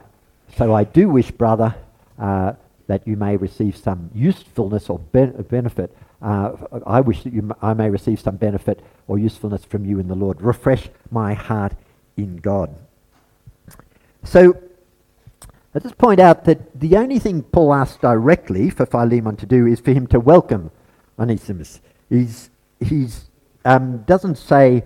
so 0.57 0.73
I 0.73 0.83
do 0.83 1.09
wish, 1.09 1.31
brother, 1.31 1.75
uh, 2.19 2.53
that 2.87 3.07
you 3.07 3.15
may 3.15 3.37
receive 3.37 3.77
some 3.77 4.09
usefulness 4.13 4.89
or 4.89 4.99
ben- 4.99 5.41
benefit. 5.49 5.95
Uh, 6.21 6.51
I 6.85 7.01
wish 7.01 7.23
that 7.23 7.33
you 7.33 7.41
m- 7.41 7.53
I 7.61 7.73
may 7.73 7.89
receive 7.89 8.19
some 8.19 8.35
benefit 8.35 8.81
or 9.07 9.17
usefulness 9.17 9.65
from 9.65 9.85
you 9.85 9.99
in 9.99 10.07
the 10.07 10.15
Lord. 10.15 10.41
Refresh 10.41 10.89
my 11.11 11.33
heart 11.33 11.73
in 12.17 12.37
God. 12.37 12.75
So 14.23 14.57
I 15.75 15.79
just 15.79 15.97
point 15.97 16.19
out 16.19 16.45
that 16.45 16.79
the 16.79 16.97
only 16.97 17.19
thing 17.19 17.43
Paul 17.43 17.73
asks 17.73 17.97
directly 17.97 18.69
for 18.69 18.85
Philemon 18.85 19.35
to 19.37 19.45
do 19.45 19.65
is 19.65 19.79
for 19.79 19.91
him 19.91 20.07
to 20.07 20.19
welcome 20.19 20.71
Onesimus. 21.17 21.81
He's, 22.09 22.49
he's 22.79 23.25
um, 23.65 24.03
doesn't 24.03 24.37
say 24.37 24.83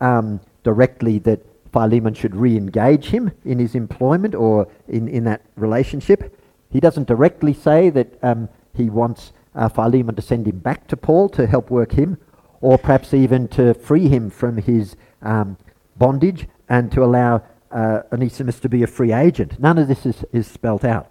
um, 0.00 0.40
directly 0.62 1.18
that 1.20 1.40
Philemon 1.72 2.14
should 2.14 2.34
re-engage 2.34 3.06
him 3.06 3.30
in 3.44 3.58
his 3.58 3.74
employment 3.74 4.34
or 4.34 4.68
in, 4.88 5.08
in 5.08 5.24
that 5.24 5.42
relationship. 5.56 6.36
He 6.70 6.80
doesn't 6.80 7.06
directly 7.06 7.52
say 7.52 7.90
that 7.90 8.18
um, 8.22 8.48
he 8.74 8.90
wants 8.90 9.32
uh, 9.54 9.68
Philemon 9.68 10.14
to 10.14 10.22
send 10.22 10.46
him 10.46 10.58
back 10.58 10.86
to 10.88 10.96
Paul 10.96 11.28
to 11.30 11.46
help 11.46 11.70
work 11.70 11.92
him, 11.92 12.18
or 12.60 12.78
perhaps 12.78 13.14
even 13.14 13.48
to 13.48 13.74
free 13.74 14.08
him 14.08 14.30
from 14.30 14.58
his 14.58 14.96
um, 15.22 15.56
bondage 15.96 16.46
and 16.68 16.90
to 16.92 17.02
allow 17.02 17.42
uh, 17.70 18.02
Onesimus 18.12 18.60
to 18.60 18.68
be 18.68 18.82
a 18.82 18.86
free 18.86 19.12
agent. 19.12 19.58
None 19.60 19.78
of 19.78 19.88
this 19.88 20.06
is, 20.06 20.24
is 20.32 20.46
spelt 20.46 20.84
out. 20.84 21.10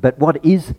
But 0.00 0.18
what 0.18 0.44
is 0.44 0.74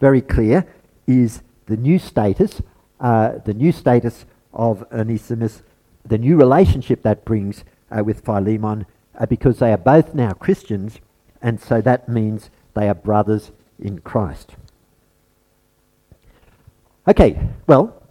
very 0.00 0.20
clear 0.20 0.66
is 1.06 1.42
the 1.66 1.76
new 1.76 1.98
status, 1.98 2.62
uh, 3.00 3.38
the 3.44 3.54
new 3.54 3.72
status 3.72 4.24
of 4.52 4.84
Onesimus, 4.92 5.62
the 6.04 6.18
new 6.18 6.36
relationship 6.36 7.02
that 7.02 7.24
brings 7.24 7.64
uh, 7.90 8.02
with 8.04 8.24
Philemon, 8.24 8.86
uh, 9.18 9.26
because 9.26 9.58
they 9.58 9.72
are 9.72 9.78
both 9.78 10.14
now 10.14 10.32
Christians, 10.32 10.98
and 11.40 11.60
so 11.60 11.80
that 11.80 12.08
means 12.08 12.50
they 12.74 12.88
are 12.88 12.94
brothers 12.94 13.52
in 13.78 14.00
Christ. 14.00 14.52
Okay, 17.06 17.38
well, 17.66 18.02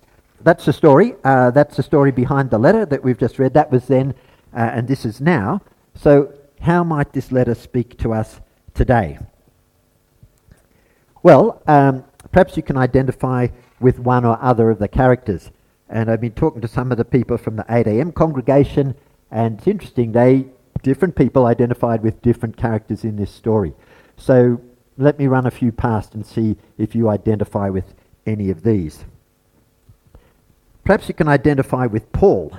that's 0.42 0.66
the 0.66 0.74
story. 0.74 1.16
Uh, 1.24 1.52
that's 1.52 1.78
the 1.78 1.84
story 1.84 2.12
behind 2.12 2.50
the 2.50 2.58
letter 2.58 2.86
that 2.86 3.04
we've 3.04 3.18
just 3.18 3.40
read. 3.40 3.54
That 3.54 3.72
was 3.72 3.88
then 3.88 4.14
uh, 4.54 4.60
and 4.74 4.88
this 4.88 5.06
is 5.06 5.22
now. 5.22 5.62
So, 5.96 6.34
how 6.62 6.84
might 6.84 7.14
this 7.14 7.32
letter 7.32 7.56
speak 7.56 7.98
to 8.00 8.14
us 8.14 8.40
today? 8.74 9.20
Well, 11.24 11.62
um, 11.68 12.04
perhaps 12.32 12.58
you 12.58 12.64
can 12.64 12.78
identify 12.78 13.48
with 13.80 14.00
one 14.00 14.26
or 14.26 14.38
other 14.42 14.70
of 14.70 14.80
the 14.80 14.88
characters. 14.88 15.52
And 15.92 16.10
I've 16.10 16.22
been 16.22 16.32
talking 16.32 16.62
to 16.62 16.70
some 16.70 16.92
of 16.92 16.98
the 16.98 17.04
people 17.04 17.38
from 17.38 17.58
the 17.58 17.66
8 17.70 17.86
a.m. 17.86 18.14
congregation, 18.14 18.96
and 19.30 19.58
it's 19.58 19.68
interesting, 19.68 20.14
they 20.14 20.48
different 20.84 21.16
people 21.16 21.46
identified 21.46 22.02
with 22.02 22.22
different 22.22 22.58
characters 22.58 23.04
in 23.04 23.18
this 23.18 23.30
story. 23.30 23.74
So 24.18 24.62
let 24.98 25.20
me 25.20 25.28
run 25.28 25.46
a 25.46 25.52
few 25.52 25.72
past 25.72 26.16
and 26.16 26.26
see 26.26 26.56
if 26.78 26.96
you 26.96 27.10
identify 27.10 27.70
with 27.70 27.94
any 28.26 28.50
of 28.50 28.64
these. 28.64 29.04
Perhaps 30.86 31.10
you 31.10 31.14
can 31.14 31.28
identify 31.28 31.86
with 31.86 32.12
Paul. 32.14 32.58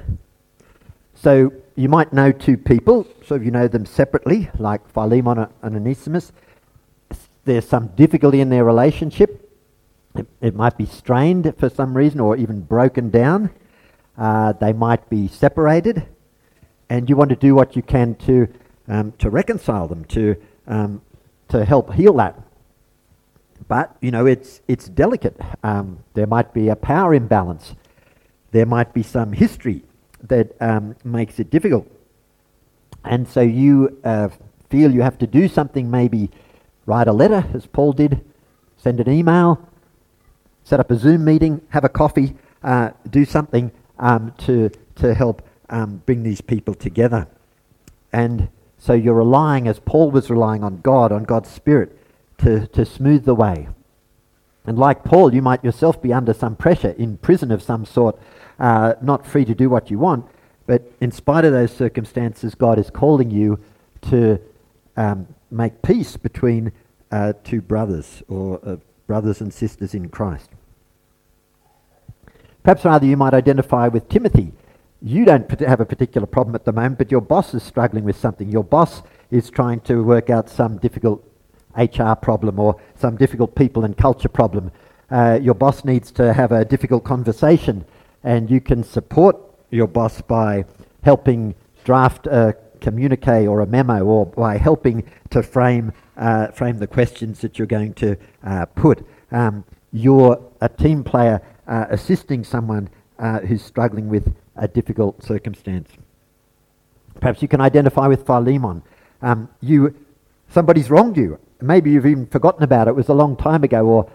So 1.14 1.52
you 1.74 1.88
might 1.88 2.12
know 2.12 2.32
two 2.32 2.58
people, 2.58 3.06
so 3.26 3.36
if 3.36 3.44
you 3.44 3.50
know 3.50 3.66
them 3.66 3.86
separately, 3.86 4.50
like 4.58 4.86
Philemon 4.92 5.38
and 5.62 5.76
Onesimus. 5.76 6.32
There's 7.44 7.66
some 7.66 7.88
difficulty 7.96 8.40
in 8.40 8.50
their 8.50 8.64
relationship. 8.64 9.41
It, 10.14 10.26
it 10.40 10.54
might 10.54 10.76
be 10.76 10.86
strained 10.86 11.54
for 11.58 11.68
some 11.68 11.96
reason 11.96 12.20
or 12.20 12.36
even 12.36 12.60
broken 12.60 13.10
down. 13.10 13.50
Uh, 14.16 14.52
they 14.52 14.72
might 14.72 15.08
be 15.08 15.28
separated. 15.28 16.06
And 16.88 17.08
you 17.08 17.16
want 17.16 17.30
to 17.30 17.36
do 17.36 17.54
what 17.54 17.74
you 17.74 17.82
can 17.82 18.14
to, 18.16 18.48
um, 18.88 19.12
to 19.18 19.30
reconcile 19.30 19.88
them, 19.88 20.04
to, 20.06 20.36
um, 20.66 21.00
to 21.48 21.64
help 21.64 21.94
heal 21.94 22.14
that. 22.14 22.38
But, 23.68 23.96
you 24.00 24.10
know, 24.10 24.26
it's, 24.26 24.60
it's 24.68 24.88
delicate. 24.88 25.40
Um, 25.62 26.00
there 26.14 26.26
might 26.26 26.52
be 26.52 26.68
a 26.68 26.76
power 26.76 27.14
imbalance. 27.14 27.74
There 28.50 28.66
might 28.66 28.92
be 28.92 29.02
some 29.02 29.32
history 29.32 29.82
that 30.22 30.54
um, 30.60 30.96
makes 31.04 31.40
it 31.40 31.48
difficult. 31.48 31.90
And 33.04 33.26
so 33.26 33.40
you 33.40 33.98
uh, 34.04 34.28
feel 34.68 34.92
you 34.92 35.02
have 35.02 35.18
to 35.18 35.26
do 35.26 35.48
something, 35.48 35.90
maybe 35.90 36.30
write 36.86 37.08
a 37.08 37.12
letter, 37.12 37.46
as 37.54 37.66
Paul 37.66 37.92
did, 37.92 38.22
send 38.76 39.00
an 39.00 39.10
email, 39.10 39.66
set 40.64 40.80
up 40.80 40.90
a 40.90 40.96
Zoom 40.96 41.24
meeting, 41.24 41.60
have 41.70 41.84
a 41.84 41.88
coffee, 41.88 42.34
uh, 42.62 42.90
do 43.08 43.24
something 43.24 43.72
um, 43.98 44.32
to, 44.38 44.70
to 44.96 45.14
help 45.14 45.46
um, 45.70 46.02
bring 46.06 46.22
these 46.22 46.40
people 46.40 46.74
together. 46.74 47.26
And 48.12 48.48
so 48.78 48.92
you're 48.92 49.14
relying, 49.14 49.68
as 49.68 49.80
Paul 49.80 50.10
was 50.10 50.30
relying 50.30 50.62
on 50.64 50.80
God, 50.80 51.12
on 51.12 51.24
God's 51.24 51.50
Spirit, 51.50 51.98
to, 52.38 52.66
to 52.68 52.84
smooth 52.84 53.24
the 53.24 53.34
way. 53.34 53.68
And 54.64 54.78
like 54.78 55.04
Paul, 55.04 55.34
you 55.34 55.42
might 55.42 55.64
yourself 55.64 56.00
be 56.00 56.12
under 56.12 56.32
some 56.32 56.56
pressure, 56.56 56.90
in 56.90 57.16
prison 57.16 57.50
of 57.50 57.62
some 57.62 57.84
sort, 57.84 58.18
uh, 58.58 58.94
not 59.02 59.26
free 59.26 59.44
to 59.44 59.54
do 59.54 59.68
what 59.68 59.90
you 59.90 59.98
want. 59.98 60.26
But 60.66 60.92
in 61.00 61.10
spite 61.10 61.44
of 61.44 61.52
those 61.52 61.72
circumstances, 61.72 62.54
God 62.54 62.78
is 62.78 62.90
calling 62.90 63.30
you 63.30 63.58
to 64.02 64.40
um, 64.96 65.26
make 65.50 65.82
peace 65.82 66.16
between 66.16 66.72
uh, 67.10 67.32
two 67.44 67.60
brothers 67.60 68.22
or 68.28 68.60
uh, 68.64 68.76
brothers 69.06 69.40
and 69.40 69.52
sisters 69.52 69.94
in 69.94 70.08
Christ. 70.08 70.50
Perhaps 72.62 72.84
rather 72.84 73.06
you 73.06 73.16
might 73.16 73.34
identify 73.34 73.88
with 73.88 74.08
Timothy. 74.08 74.52
You 75.00 75.24
don't 75.24 75.50
have 75.60 75.80
a 75.80 75.84
particular 75.84 76.26
problem 76.26 76.54
at 76.54 76.64
the 76.64 76.72
moment, 76.72 76.98
but 76.98 77.10
your 77.10 77.20
boss 77.20 77.54
is 77.54 77.62
struggling 77.62 78.04
with 78.04 78.16
something. 78.16 78.48
Your 78.48 78.62
boss 78.62 79.02
is 79.30 79.50
trying 79.50 79.80
to 79.80 80.04
work 80.04 80.30
out 80.30 80.48
some 80.48 80.78
difficult 80.78 81.24
HR 81.76 82.14
problem 82.14 82.60
or 82.60 82.80
some 82.94 83.16
difficult 83.16 83.56
people 83.56 83.84
and 83.84 83.96
culture 83.96 84.28
problem. 84.28 84.70
Uh, 85.10 85.38
your 85.42 85.54
boss 85.54 85.84
needs 85.84 86.12
to 86.12 86.32
have 86.32 86.52
a 86.52 86.64
difficult 86.64 87.02
conversation, 87.02 87.84
and 88.22 88.50
you 88.50 88.60
can 88.60 88.84
support 88.84 89.36
your 89.70 89.88
boss 89.88 90.20
by 90.20 90.64
helping 91.02 91.54
draft 91.84 92.26
a 92.28 92.56
communique 92.80 93.46
or 93.46 93.60
a 93.60 93.66
memo 93.66 94.04
or 94.04 94.26
by 94.26 94.56
helping 94.56 95.04
to 95.30 95.42
frame, 95.42 95.92
uh, 96.16 96.48
frame 96.48 96.78
the 96.78 96.86
questions 96.86 97.40
that 97.40 97.58
you're 97.58 97.66
going 97.66 97.94
to 97.94 98.16
uh, 98.44 98.66
put. 98.66 99.06
Um, 99.30 99.64
you're 99.92 100.42
a 100.60 100.68
team 100.68 101.04
player 101.04 101.42
uh, 101.66 101.86
assisting 101.90 102.44
someone 102.44 102.88
uh, 103.18 103.40
who's 103.40 103.62
struggling 103.62 104.08
with 104.08 104.34
a 104.56 104.68
difficult 104.68 105.22
circumstance. 105.22 105.90
Perhaps 107.20 107.42
you 107.42 107.48
can 107.48 107.60
identify 107.60 108.06
with 108.06 108.26
Philemon. 108.26 108.82
Um, 109.20 109.48
you, 109.60 109.94
somebody's 110.48 110.90
wronged 110.90 111.16
you. 111.16 111.38
Maybe 111.60 111.92
you've 111.92 112.06
even 112.06 112.26
forgotten 112.26 112.62
about 112.62 112.88
it. 112.88 112.90
It 112.90 112.96
was 112.96 113.08
a 113.08 113.14
long 113.14 113.36
time 113.36 113.62
ago, 113.62 113.86
or 113.86 114.10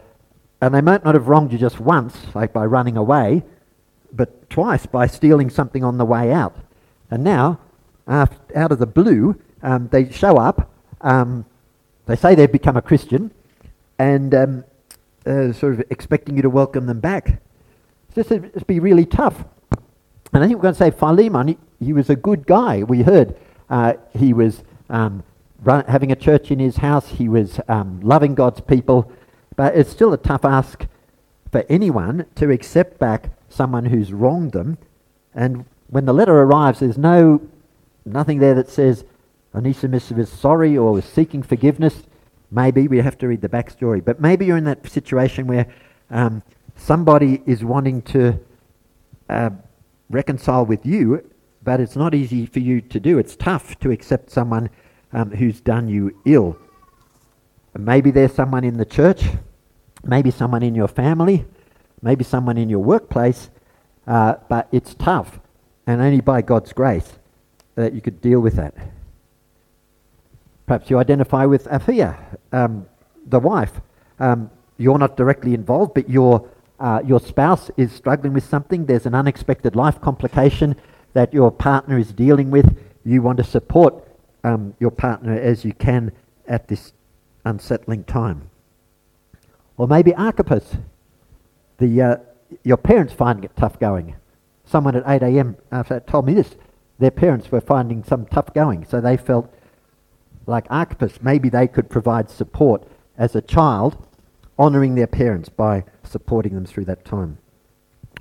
and 0.60 0.74
they 0.74 0.82
might 0.82 1.06
not 1.06 1.16
have 1.16 1.28
wronged 1.28 1.52
you 1.52 1.58
just 1.58 1.80
once, 1.80 2.18
like 2.34 2.52
by 2.52 2.66
running 2.66 2.98
away, 2.98 3.44
but 4.12 4.50
twice 4.50 4.86
by 4.86 5.08
stealing 5.08 5.50
something 5.50 5.84
on 5.84 5.98
the 5.98 6.06
way 6.06 6.32
out. 6.32 6.56
And 7.12 7.24
now, 7.24 7.60
out 8.08 8.72
of 8.72 8.80
the 8.80 8.88
blue, 8.88 9.40
um, 9.62 9.88
they 9.92 10.10
show 10.12 10.38
up. 10.38 10.72
Um, 11.02 11.46
they 12.08 12.16
say 12.16 12.36
they've 12.36 12.52
become 12.52 12.78
a 12.78 12.82
Christian, 12.82 13.32
and 14.00 14.34
um, 14.34 14.64
uh, 15.26 15.52
sort 15.54 15.74
of 15.74 15.84
expecting 15.90 16.36
you 16.36 16.42
to 16.42 16.50
welcome 16.50 16.86
them 16.86 17.00
back. 17.00 17.42
So 18.16 18.24
this 18.24 18.30
would 18.30 18.68
be 18.68 18.80
really 18.80 19.06
tough. 19.06 19.46
And 20.34 20.44
I 20.44 20.48
think 20.48 20.58
we're 20.58 20.64
going 20.64 20.74
to 20.74 20.78
say 20.78 20.92
Philemon, 20.92 21.48
he, 21.48 21.58
he 21.80 21.94
was 21.94 22.10
a 22.10 22.16
good 22.16 22.48
guy. 22.48 22.84
We 22.84 23.04
heard 23.04 23.36
uh, 23.70 23.94
he 24.18 24.34
was 24.34 24.64
um, 24.90 25.24
run, 25.64 25.86
having 25.86 26.12
a 26.12 26.16
church 26.16 26.52
in 26.52 26.60
his 26.60 26.78
house, 26.78 27.10
he 27.10 27.30
was 27.30 27.60
um, 27.68 28.00
loving 28.02 28.36
God's 28.36 28.62
people, 28.62 29.12
but 29.56 29.76
it's 29.76 29.90
still 29.90 30.14
a 30.14 30.18
tough 30.18 30.46
ask 30.46 30.86
for 31.52 31.66
anyone 31.70 32.26
to 32.36 32.52
accept 32.52 33.00
back 33.00 33.32
someone 33.50 33.86
who's 33.86 34.14
wronged 34.14 34.52
them. 34.52 34.78
And 35.34 35.66
when 35.88 36.06
the 36.06 36.14
letter 36.14 36.36
arrives, 36.42 36.80
there's 36.80 36.98
no 36.98 37.42
nothing 38.06 38.40
there 38.40 38.56
that 38.56 38.70
says 38.70 39.04
Onesimus 39.56 40.12
was 40.12 40.30
sorry 40.30 40.78
or 40.78 40.92
was 40.92 41.06
seeking 41.06 41.44
forgiveness. 41.44 42.04
Maybe 42.52 42.88
we 42.88 42.98
have 42.98 43.18
to 43.20 43.28
read 43.28 43.42
the 43.42 43.50
backstory, 43.50 44.04
but 44.04 44.22
maybe 44.22 44.46
you're 44.46 44.58
in 44.58 44.64
that 44.66 44.88
situation 44.90 45.48
where 45.48 45.68
um, 46.10 46.44
somebody 46.76 47.42
is 47.46 47.64
wanting 47.64 48.02
to 48.04 48.40
uh, 49.30 49.50
reconcile 50.10 50.66
with 50.66 50.86
you, 50.86 51.30
but 51.64 51.80
it's 51.80 51.96
not 51.96 52.14
easy 52.14 52.46
for 52.46 52.60
you 52.60 52.82
to 52.82 53.00
do. 53.00 53.18
It's 53.18 53.36
tough 53.36 53.78
to 53.80 53.92
accept 53.92 54.30
someone 54.30 54.70
um, 55.12 55.32
who's 55.32 55.60
done 55.60 55.88
you 55.88 56.16
ill. 56.26 56.58
Maybe 57.78 58.12
there's 58.12 58.34
someone 58.34 58.64
in 58.64 58.78
the 58.78 58.86
church, 58.86 59.24
maybe 60.04 60.32
someone 60.32 60.64
in 60.64 60.76
your 60.76 60.88
family, 60.88 61.46
maybe 62.02 62.24
someone 62.24 62.58
in 62.58 62.70
your 62.70 62.80
workplace, 62.80 63.50
uh, 64.08 64.36
but 64.48 64.68
it's 64.72 64.94
tough, 64.96 65.40
and 65.86 66.02
only 66.02 66.22
by 66.22 66.42
God's 66.42 66.74
grace 66.74 67.20
that 67.76 67.94
you 67.94 68.02
could 68.02 68.22
deal 68.22 68.40
with 68.40 68.56
that. 68.56 68.74
Perhaps 70.68 70.90
you 70.90 71.00
identify 71.00 71.46
with 71.46 71.64
Apphia, 71.66 72.18
um, 72.52 72.86
the 73.26 73.40
wife. 73.40 73.80
Um, 74.20 74.52
you're 74.78 74.98
not 74.98 75.16
directly 75.16 75.54
involved, 75.54 75.94
but 75.94 76.10
your, 76.10 76.48
uh, 76.80 77.02
your 77.06 77.22
spouse 77.22 77.72
is 77.78 77.94
struggling 77.94 78.34
with 78.34 78.44
something. 78.44 78.86
There's 78.86 79.06
an 79.06 79.16
unexpected 79.16 79.78
life 79.78 80.02
complication 80.02 80.76
that 81.14 81.34
your 81.34 81.52
partner 81.52 81.98
is 81.98 82.12
dealing 82.12 82.52
with. 82.52 82.78
You 83.06 83.22
want 83.22 83.38
to 83.38 83.46
support 83.46 84.06
um, 84.44 84.76
your 84.78 84.92
partner 84.92 85.34
as 85.40 85.64
you 85.64 85.74
can 85.74 86.12
at 86.48 86.68
this 86.68 86.92
unsettling 87.46 88.04
time. 88.04 88.50
Or 89.78 89.88
maybe 89.88 90.14
Archippus. 90.16 90.76
The, 91.78 92.02
uh, 92.02 92.18
your 92.64 92.78
parents 92.78 93.14
finding 93.14 93.46
it 93.46 93.56
tough 93.56 93.80
going. 93.80 94.16
Someone 94.66 94.98
at 94.98 95.04
8 95.08 95.24
a.m. 95.24 95.56
after 95.72 96.02
told 96.02 96.26
me 96.26 96.34
this. 96.34 96.58
Their 97.00 97.12
parents 97.12 97.52
were 97.52 97.62
finding 97.62 98.04
some 98.04 98.26
tough 98.26 98.54
going, 98.54 98.84
so 98.84 99.00
they 99.00 99.16
felt 99.16 99.54
like 100.48 100.66
Archippus, 100.70 101.22
maybe 101.22 101.50
they 101.50 101.68
could 101.68 101.90
provide 101.90 102.30
support 102.30 102.84
as 103.18 103.36
a 103.36 103.42
child, 103.42 103.98
honouring 104.58 104.96
their 104.96 105.08
parents 105.08 105.50
by 105.50 105.84
supporting 106.04 106.56
them 106.56 106.66
through 106.66 106.86
that 106.86 107.06
time. 107.06 107.38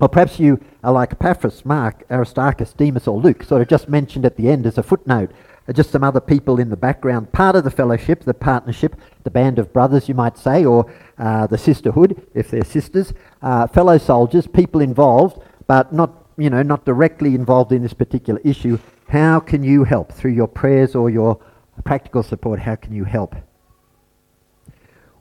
Or 0.00 0.08
perhaps 0.08 0.38
you 0.38 0.60
are 0.84 0.92
like 0.92 1.12
Epaphras, 1.12 1.64
Mark, 1.64 2.04
Aristarchus, 2.10 2.74
Demas, 2.74 3.06
or 3.06 3.18
Luke, 3.18 3.42
sort 3.42 3.62
of 3.62 3.68
just 3.68 3.88
mentioned 3.88 4.26
at 4.26 4.36
the 4.36 4.50
end 4.50 4.66
as 4.66 4.76
a 4.76 4.82
footnote. 4.82 5.30
Just 5.72 5.90
some 5.90 6.04
other 6.04 6.20
people 6.20 6.60
in 6.60 6.68
the 6.68 6.76
background, 6.76 7.32
part 7.32 7.56
of 7.56 7.64
the 7.64 7.70
fellowship, 7.70 8.22
the 8.22 8.34
partnership, 8.34 8.94
the 9.24 9.30
band 9.30 9.58
of 9.58 9.72
brothers, 9.72 10.08
you 10.08 10.14
might 10.14 10.38
say, 10.38 10.64
or 10.64 10.92
uh, 11.18 11.46
the 11.48 11.58
sisterhood, 11.58 12.22
if 12.34 12.50
they're 12.50 12.64
sisters, 12.64 13.12
uh, 13.42 13.66
fellow 13.66 13.98
soldiers, 13.98 14.46
people 14.46 14.80
involved, 14.80 15.42
but 15.66 15.92
not, 15.92 16.26
you 16.36 16.50
know, 16.50 16.62
not 16.62 16.84
directly 16.84 17.34
involved 17.34 17.72
in 17.72 17.82
this 17.82 17.94
particular 17.94 18.40
issue. 18.44 18.78
How 19.08 19.40
can 19.40 19.64
you 19.64 19.82
help 19.82 20.12
through 20.12 20.32
your 20.32 20.46
prayers 20.46 20.94
or 20.94 21.10
your 21.10 21.40
practical 21.84 22.22
support, 22.22 22.60
how 22.60 22.76
can 22.76 22.94
you 22.94 23.04
help? 23.04 23.34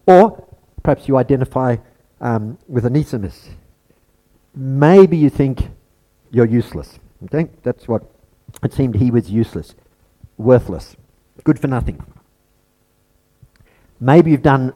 Or 0.06 0.48
perhaps 0.84 1.08
you 1.08 1.18
identify 1.18 1.78
um, 2.22 2.58
with 2.68 2.86
Onesimus. 2.86 3.50
Maybe 4.56 5.18
you 5.18 5.30
think 5.30 5.70
you're 6.32 6.46
useless. 6.46 7.00
Okay? 7.26 7.50
That's 7.64 7.88
what 7.88 8.04
it 8.64 8.74
seemed 8.74 8.96
he 8.96 9.12
was 9.12 9.30
useless, 9.30 9.76
worthless, 10.38 10.96
good 11.44 11.60
for 11.60 11.68
nothing. 11.68 12.04
Maybe 14.00 14.32
you've 14.32 14.42
done 14.42 14.74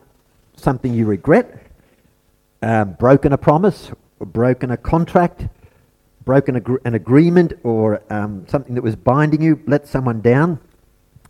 something 0.56 0.94
you 0.94 1.06
regret, 1.06 1.64
um, 2.62 2.94
broken 2.94 3.34
a 3.34 3.38
promise, 3.38 3.92
broken 4.20 4.72
a 4.72 4.78
contract, 4.78 5.48
broken 6.26 6.56
agr- 6.56 6.82
an 6.86 6.96
agreement 6.96 7.54
or 7.64 8.02
um, 8.10 8.46
something 8.48 8.76
that 8.76 8.84
was 8.84 8.96
binding 8.96 9.42
you, 9.42 9.62
let 9.66 9.88
someone 9.88 10.22
down. 10.22 10.60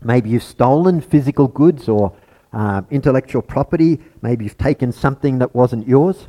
Maybe 0.02 0.30
you've 0.30 0.44
stolen 0.44 1.02
physical 1.02 1.48
goods 1.48 1.90
or 1.90 2.14
uh, 2.54 2.82
intellectual 2.90 3.42
property. 3.42 4.00
Maybe 4.22 4.46
you've 4.46 4.58
taken 4.58 4.92
something 4.92 5.40
that 5.40 5.54
wasn't 5.54 5.88
yours. 5.88 6.28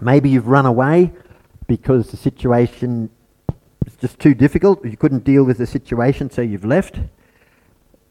Maybe 0.00 0.30
you've 0.30 0.48
run 0.48 0.66
away 0.66 1.12
because 1.66 2.10
the 2.10 2.16
situation 2.16 3.10
is 3.86 3.96
just 3.96 4.18
too 4.18 4.34
difficult. 4.34 4.84
You 4.84 4.96
couldn't 4.96 5.24
deal 5.24 5.44
with 5.44 5.58
the 5.58 5.66
situation, 5.66 6.30
so 6.30 6.42
you've 6.42 6.64
left. 6.64 6.98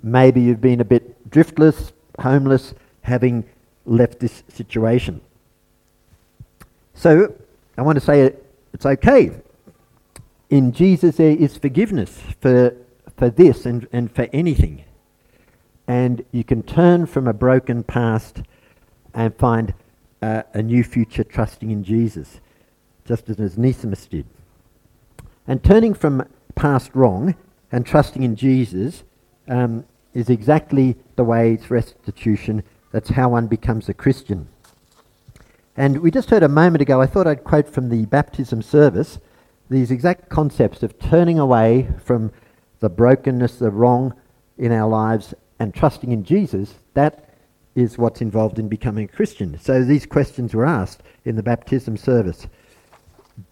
Maybe 0.03 0.41
you've 0.41 0.61
been 0.61 0.81
a 0.81 0.85
bit 0.85 1.29
driftless, 1.29 1.91
homeless, 2.19 2.73
having 3.01 3.45
left 3.85 4.19
this 4.19 4.43
situation. 4.47 5.21
So 6.93 7.33
I 7.77 7.81
want 7.81 7.97
to 7.97 8.05
say 8.05 8.33
it's 8.73 8.85
okay. 8.85 9.31
In 10.49 10.71
Jesus, 10.71 11.15
there 11.17 11.35
is 11.35 11.57
forgiveness 11.57 12.19
for, 12.39 12.75
for 13.21 13.29
this 13.29 13.67
and, 13.67 13.87
and 13.93 14.11
for 14.11 14.27
anything. 14.33 14.83
And 15.87 16.25
you 16.31 16.43
can 16.43 16.63
turn 16.63 17.05
from 17.05 17.27
a 17.27 17.33
broken 17.33 17.83
past 17.83 18.41
and 19.13 19.35
find 19.35 19.75
uh, 20.23 20.41
a 20.55 20.63
new 20.63 20.83
future 20.83 21.23
trusting 21.23 21.69
in 21.69 21.83
Jesus, 21.83 22.39
just 23.05 23.29
as 23.29 23.39
Onesimus 23.39 24.07
did. 24.07 24.25
And 25.45 25.63
turning 25.63 25.93
from 25.93 26.27
past 26.55 26.95
wrong 26.95 27.35
and 27.71 27.85
trusting 27.85 28.23
in 28.23 28.35
Jesus 28.35 29.03
um, 29.47 29.85
is 30.15 30.27
exactly 30.27 30.95
the 31.15 31.23
way 31.23 31.53
it's 31.53 31.69
restitution. 31.69 32.63
That's 32.91 33.11
how 33.11 33.29
one 33.29 33.45
becomes 33.45 33.87
a 33.87 33.93
Christian. 33.93 34.47
And 35.77 35.99
we 35.99 36.09
just 36.09 36.31
heard 36.31 36.41
a 36.41 36.49
moment 36.49 36.81
ago, 36.81 36.99
I 36.99 37.05
thought 37.05 37.27
I'd 37.27 37.43
quote 37.43 37.69
from 37.69 37.89
the 37.89 38.07
baptism 38.07 38.63
service 38.63 39.19
these 39.69 39.91
exact 39.91 40.29
concepts 40.29 40.81
of 40.81 40.97
turning 40.97 41.37
away 41.37 41.87
from 42.03 42.31
the 42.81 42.89
brokenness, 42.89 43.55
the 43.55 43.71
wrong 43.71 44.13
in 44.57 44.71
our 44.71 44.89
lives, 44.89 45.33
and 45.59 45.73
trusting 45.73 46.11
in 46.11 46.23
Jesus. 46.23 46.75
That 46.93 47.29
is 47.73 47.97
what's 47.97 48.21
involved 48.21 48.59
in 48.59 48.67
becoming 48.67 49.05
a 49.05 49.15
Christian. 49.15 49.57
So 49.59 49.83
these 49.83 50.05
questions 50.05 50.53
were 50.53 50.65
asked 50.65 51.01
in 51.23 51.37
the 51.37 51.43
baptism 51.43 51.95
service 51.95 52.47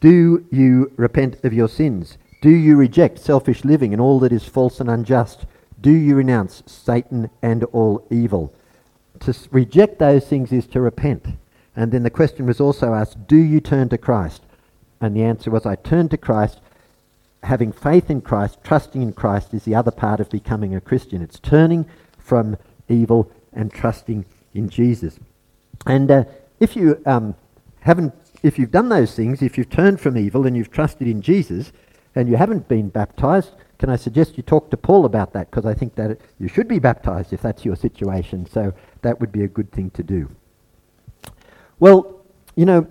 Do 0.02 0.46
you 0.52 0.92
repent 0.98 1.44
of 1.46 1.54
your 1.54 1.70
sins? 1.70 2.18
Do 2.42 2.50
you 2.50 2.76
reject 2.76 3.20
selfish 3.20 3.63
living 3.63 3.94
and 3.94 4.02
all 4.02 4.20
that 4.20 4.32
is 4.32 4.46
false 4.46 4.80
and 4.80 4.89
unjust? 4.89 5.46
Do 5.82 5.92
you 5.92 6.15
renounce 6.15 6.63
Satan 6.65 7.30
and 7.42 7.63
all 7.65 8.06
evil? 8.10 8.54
To 9.22 9.34
reject 9.52 10.00
those 10.00 10.26
things 10.26 10.52
is 10.52 10.68
to 10.68 10.82
repent. 10.82 11.26
And 11.76 11.92
then 11.92 12.04
the 12.04 12.10
question 12.10 12.46
was 12.46 12.60
also 12.60 12.94
asked, 12.94 13.28
Do 13.28 13.38
you 13.38 13.62
turn 13.62 13.89
to 13.89 13.98
Christ? 13.98 14.44
And 15.00 15.15
the 15.15 15.24
answer 15.24 15.52
was, 15.52 15.65
I 15.65 15.76
turn 15.76 16.10
to 16.10 16.18
Christ. 16.18 16.60
Having 17.43 17.71
faith 17.71 18.10
in 18.10 18.21
Christ, 18.21 18.60
trusting 18.63 19.02
in 19.02 19.13
Christ 19.13 19.54
is 19.54 19.63
the 19.63 19.75
other 19.75 19.91
part 19.91 20.19
of 20.19 20.30
becoming 20.30 20.75
a 20.75 20.82
Christian. 20.82 21.21
It's 21.21 21.39
turning 21.39 21.86
from 22.17 22.58
evil 22.88 23.32
and 23.54 23.71
trusting 23.71 24.25
in 24.54 24.69
Jesus. 24.69 25.19
And 25.86 26.12
uh, 26.12 26.23
if 26.60 26.75
you 26.75 27.02
um, 27.06 27.36
haven't, 27.82 28.13
if 28.43 28.60
you've 28.60 28.71
done 28.71 28.89
those 28.89 29.15
things, 29.15 29.41
if 29.41 29.58
you've 29.58 29.69
turned 29.69 30.02
from 30.02 30.17
evil 30.17 30.45
and 30.45 30.56
you've 30.58 30.71
trusted 30.71 31.08
in 31.08 31.21
Jesus, 31.21 31.71
and 32.15 32.28
you 32.28 32.36
haven't 32.36 32.67
been 32.67 32.89
baptized, 32.89 33.52
can 33.78 33.89
I 33.89 33.95
suggest 33.95 34.36
you 34.36 34.43
talk 34.43 34.69
to 34.71 34.78
Paul 34.78 35.06
about 35.06 35.34
that? 35.34 35.49
Because 35.49 35.65
I 35.65 35.73
think 35.73 35.95
that 35.95 36.19
you 36.39 36.47
should 36.47 36.67
be 36.67 36.80
baptized 36.80 37.32
if 37.32 37.41
that's 37.41 37.63
your 37.63 37.75
situation. 37.75 38.45
So 38.45 38.73
that 39.02 39.19
would 39.19 39.32
be 39.32 39.43
a 39.43 39.47
good 39.47 39.71
thing 39.71 39.89
to 39.91 40.04
do. 40.04 40.30
Well, 41.80 42.21
you 42.56 42.65
know, 42.65 42.88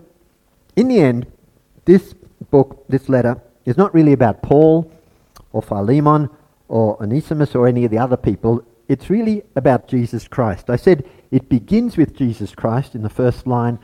in 0.77 0.89
the 0.89 1.01
end, 1.01 1.27
this 1.85 2.15
book, 2.51 2.85
this 2.89 3.09
letter, 3.09 3.41
is 3.69 3.77
not 3.77 3.93
really 3.93 4.15
about 4.15 4.43
Paul 4.43 4.91
or 5.53 5.61
Philemon 5.61 6.31
or 6.69 7.01
Onesimus 7.03 7.55
or 7.55 7.69
any 7.69 7.85
of 7.85 7.91
the 7.91 7.99
other 7.99 8.17
people. 8.17 8.65
It's 8.89 9.11
really 9.11 9.43
about 9.55 9.89
Jesus 9.89 10.27
Christ. 10.27 10.71
I 10.71 10.77
said 10.77 11.05
it 11.31 11.51
begins 11.51 11.99
with 11.99 12.17
Jesus 12.17 12.55
Christ 12.55 12.95
in 12.95 13.03
the 13.03 13.11
first 13.11 13.47
line, 13.47 13.79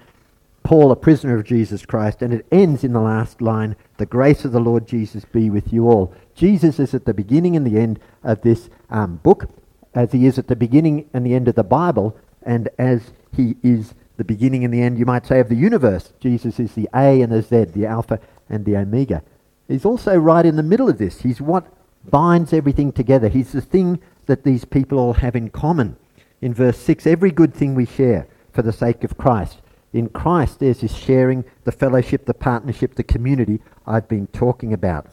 Paul, 0.62 0.90
a 0.90 0.96
prisoner 0.96 1.36
of 1.36 1.44
Jesus 1.44 1.84
Christ, 1.84 2.22
and 2.22 2.32
it 2.32 2.46
ends 2.50 2.82
in 2.82 2.94
the 2.94 3.00
last 3.00 3.42
line, 3.42 3.76
the 3.98 4.06
grace 4.06 4.46
of 4.46 4.52
the 4.52 4.60
Lord 4.60 4.88
Jesus 4.88 5.26
be 5.26 5.50
with 5.50 5.70
you 5.70 5.90
all. 5.90 6.14
Jesus 6.34 6.80
is 6.80 6.94
at 6.94 7.04
the 7.04 7.12
beginning 7.12 7.54
and 7.54 7.66
the 7.66 7.78
end 7.78 8.00
of 8.22 8.40
this 8.40 8.70
um, 8.88 9.16
book, 9.16 9.50
as 9.94 10.12
he 10.12 10.24
is 10.24 10.38
at 10.38 10.48
the 10.48 10.56
beginning 10.56 11.10
and 11.12 11.26
the 11.26 11.34
end 11.34 11.46
of 11.46 11.56
the 11.56 11.62
Bible, 11.62 12.16
and 12.42 12.70
as 12.78 13.12
he 13.36 13.56
is 13.62 13.92
the 14.16 14.24
beginning 14.24 14.64
and 14.64 14.72
the 14.72 14.80
end, 14.80 14.98
you 14.98 15.04
might 15.04 15.26
say, 15.26 15.40
of 15.40 15.50
the 15.50 15.54
universe. 15.54 16.14
Jesus 16.20 16.58
is 16.58 16.72
the 16.72 16.88
A 16.94 17.20
and 17.20 17.30
the 17.30 17.42
Z, 17.42 17.64
the 17.74 17.84
Alpha 17.84 18.18
and 18.48 18.64
the 18.64 18.78
Omega. 18.78 19.22
He's 19.68 19.84
also 19.84 20.16
right 20.16 20.44
in 20.44 20.56
the 20.56 20.62
middle 20.62 20.88
of 20.88 20.98
this. 20.98 21.22
He's 21.22 21.40
what 21.40 21.66
binds 22.10 22.52
everything 22.52 22.92
together. 22.92 23.28
He's 23.28 23.52
the 23.52 23.60
thing 23.60 24.00
that 24.26 24.44
these 24.44 24.64
people 24.64 24.98
all 24.98 25.14
have 25.14 25.36
in 25.36 25.50
common. 25.50 25.96
In 26.40 26.52
verse 26.52 26.78
6, 26.78 27.06
every 27.06 27.30
good 27.30 27.54
thing 27.54 27.74
we 27.74 27.86
share 27.86 28.26
for 28.52 28.62
the 28.62 28.72
sake 28.72 29.04
of 29.04 29.16
Christ. 29.16 29.60
In 29.92 30.08
Christ, 30.08 30.58
there's 30.58 30.80
this 30.80 30.94
sharing, 30.94 31.44
the 31.64 31.72
fellowship, 31.72 32.26
the 32.26 32.34
partnership, 32.34 32.94
the 32.94 33.02
community 33.02 33.60
I've 33.86 34.08
been 34.08 34.26
talking 34.28 34.72
about. 34.72 35.06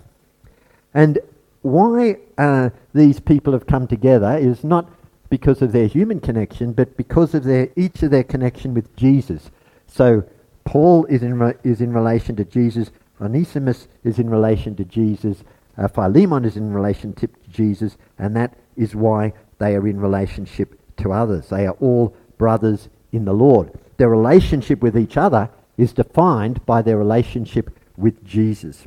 And 0.93 1.19
why 1.61 2.17
uh, 2.37 2.71
these 2.93 3.19
people 3.19 3.53
have 3.53 3.67
come 3.67 3.87
together 3.87 4.37
is 4.37 4.63
not 4.63 4.89
because 5.29 5.61
of 5.61 5.71
their 5.71 5.87
human 5.87 6.19
connection, 6.19 6.73
but 6.73 6.97
because 6.97 7.33
of 7.33 7.43
their 7.43 7.69
each 7.75 8.03
of 8.03 8.11
their 8.11 8.23
connection 8.23 8.73
with 8.73 8.93
Jesus. 8.95 9.51
So 9.87 10.23
Paul 10.65 11.05
is 11.05 11.23
in 11.23 11.39
re- 11.39 11.53
is 11.63 11.79
in 11.79 11.93
relation 11.93 12.35
to 12.37 12.45
Jesus. 12.45 12.91
Onesimus 13.21 13.87
is 14.03 14.19
in 14.19 14.29
relation 14.29 14.75
to 14.75 14.85
Jesus. 14.85 15.43
Uh, 15.77 15.87
Philemon 15.87 16.45
is 16.45 16.57
in 16.57 16.73
relationship 16.73 17.41
to 17.43 17.49
Jesus, 17.49 17.97
and 18.17 18.35
that 18.35 18.57
is 18.75 18.95
why 18.95 19.33
they 19.59 19.75
are 19.75 19.87
in 19.87 19.99
relationship 19.99 20.79
to 20.97 21.11
others. 21.11 21.49
They 21.49 21.67
are 21.67 21.77
all 21.79 22.15
brothers 22.37 22.89
in 23.11 23.25
the 23.25 23.33
Lord. 23.33 23.71
Their 23.97 24.09
relationship 24.09 24.81
with 24.81 24.97
each 24.97 25.17
other 25.17 25.49
is 25.77 25.93
defined 25.93 26.65
by 26.65 26.81
their 26.81 26.97
relationship 26.97 27.69
with 27.95 28.23
Jesus. 28.25 28.85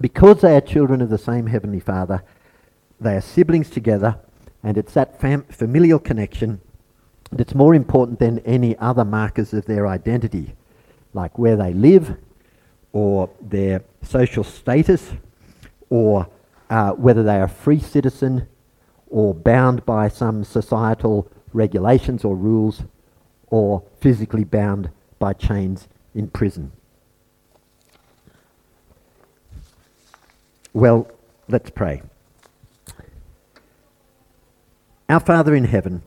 Because 0.00 0.40
they 0.40 0.56
are 0.56 0.60
children 0.60 1.02
of 1.02 1.10
the 1.10 1.18
same 1.18 1.46
Heavenly 1.46 1.80
Father, 1.80 2.22
they 3.00 3.16
are 3.16 3.20
siblings 3.20 3.68
together 3.68 4.18
and 4.62 4.78
it's 4.78 4.94
that 4.94 5.20
fam- 5.20 5.44
familial 5.44 5.98
connection 5.98 6.60
that's 7.30 7.54
more 7.54 7.74
important 7.74 8.18
than 8.18 8.38
any 8.40 8.76
other 8.78 9.04
markers 9.04 9.52
of 9.52 9.64
their 9.66 9.86
identity, 9.86 10.54
like 11.12 11.38
where 11.38 11.56
they 11.56 11.72
live, 11.72 12.16
or 12.92 13.30
their 13.40 13.82
social 14.02 14.44
status, 14.44 15.12
or 15.90 16.28
uh, 16.70 16.92
whether 16.92 17.22
they 17.22 17.36
are 17.36 17.44
a 17.44 17.48
free 17.48 17.80
citizen 17.80 18.46
or 19.08 19.34
bound 19.34 19.84
by 19.84 20.08
some 20.08 20.42
societal 20.42 21.30
regulations 21.52 22.24
or 22.24 22.34
rules, 22.34 22.82
or 23.48 23.82
physically 24.00 24.44
bound 24.44 24.90
by 25.18 25.34
chains 25.34 25.86
in 26.14 26.26
prison. 26.28 26.72
Well, 30.72 31.10
let's 31.48 31.68
pray. 31.68 32.00
Our 35.10 35.20
Father 35.20 35.54
in 35.54 35.64
heaven, 35.64 36.02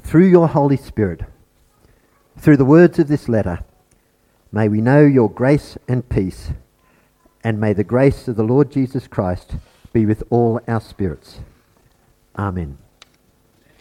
through 0.00 0.26
your 0.26 0.48
Holy 0.48 0.76
Spirit, 0.76 1.20
through 2.36 2.56
the 2.56 2.64
words 2.64 2.98
of 2.98 3.06
this 3.06 3.28
letter, 3.28 3.60
may 4.52 4.68
we 4.68 4.80
know 4.80 5.04
your 5.04 5.30
grace 5.30 5.76
and 5.88 6.08
peace, 6.08 6.50
and 7.42 7.58
may 7.58 7.72
the 7.72 7.82
grace 7.84 8.28
of 8.28 8.36
the 8.36 8.44
Lord 8.44 8.70
Jesus 8.70 9.08
Christ 9.08 9.56
be 9.92 10.06
with 10.06 10.22
all 10.30 10.60
our 10.68 10.80
spirits. 10.80 11.40
Amen. 12.38 12.78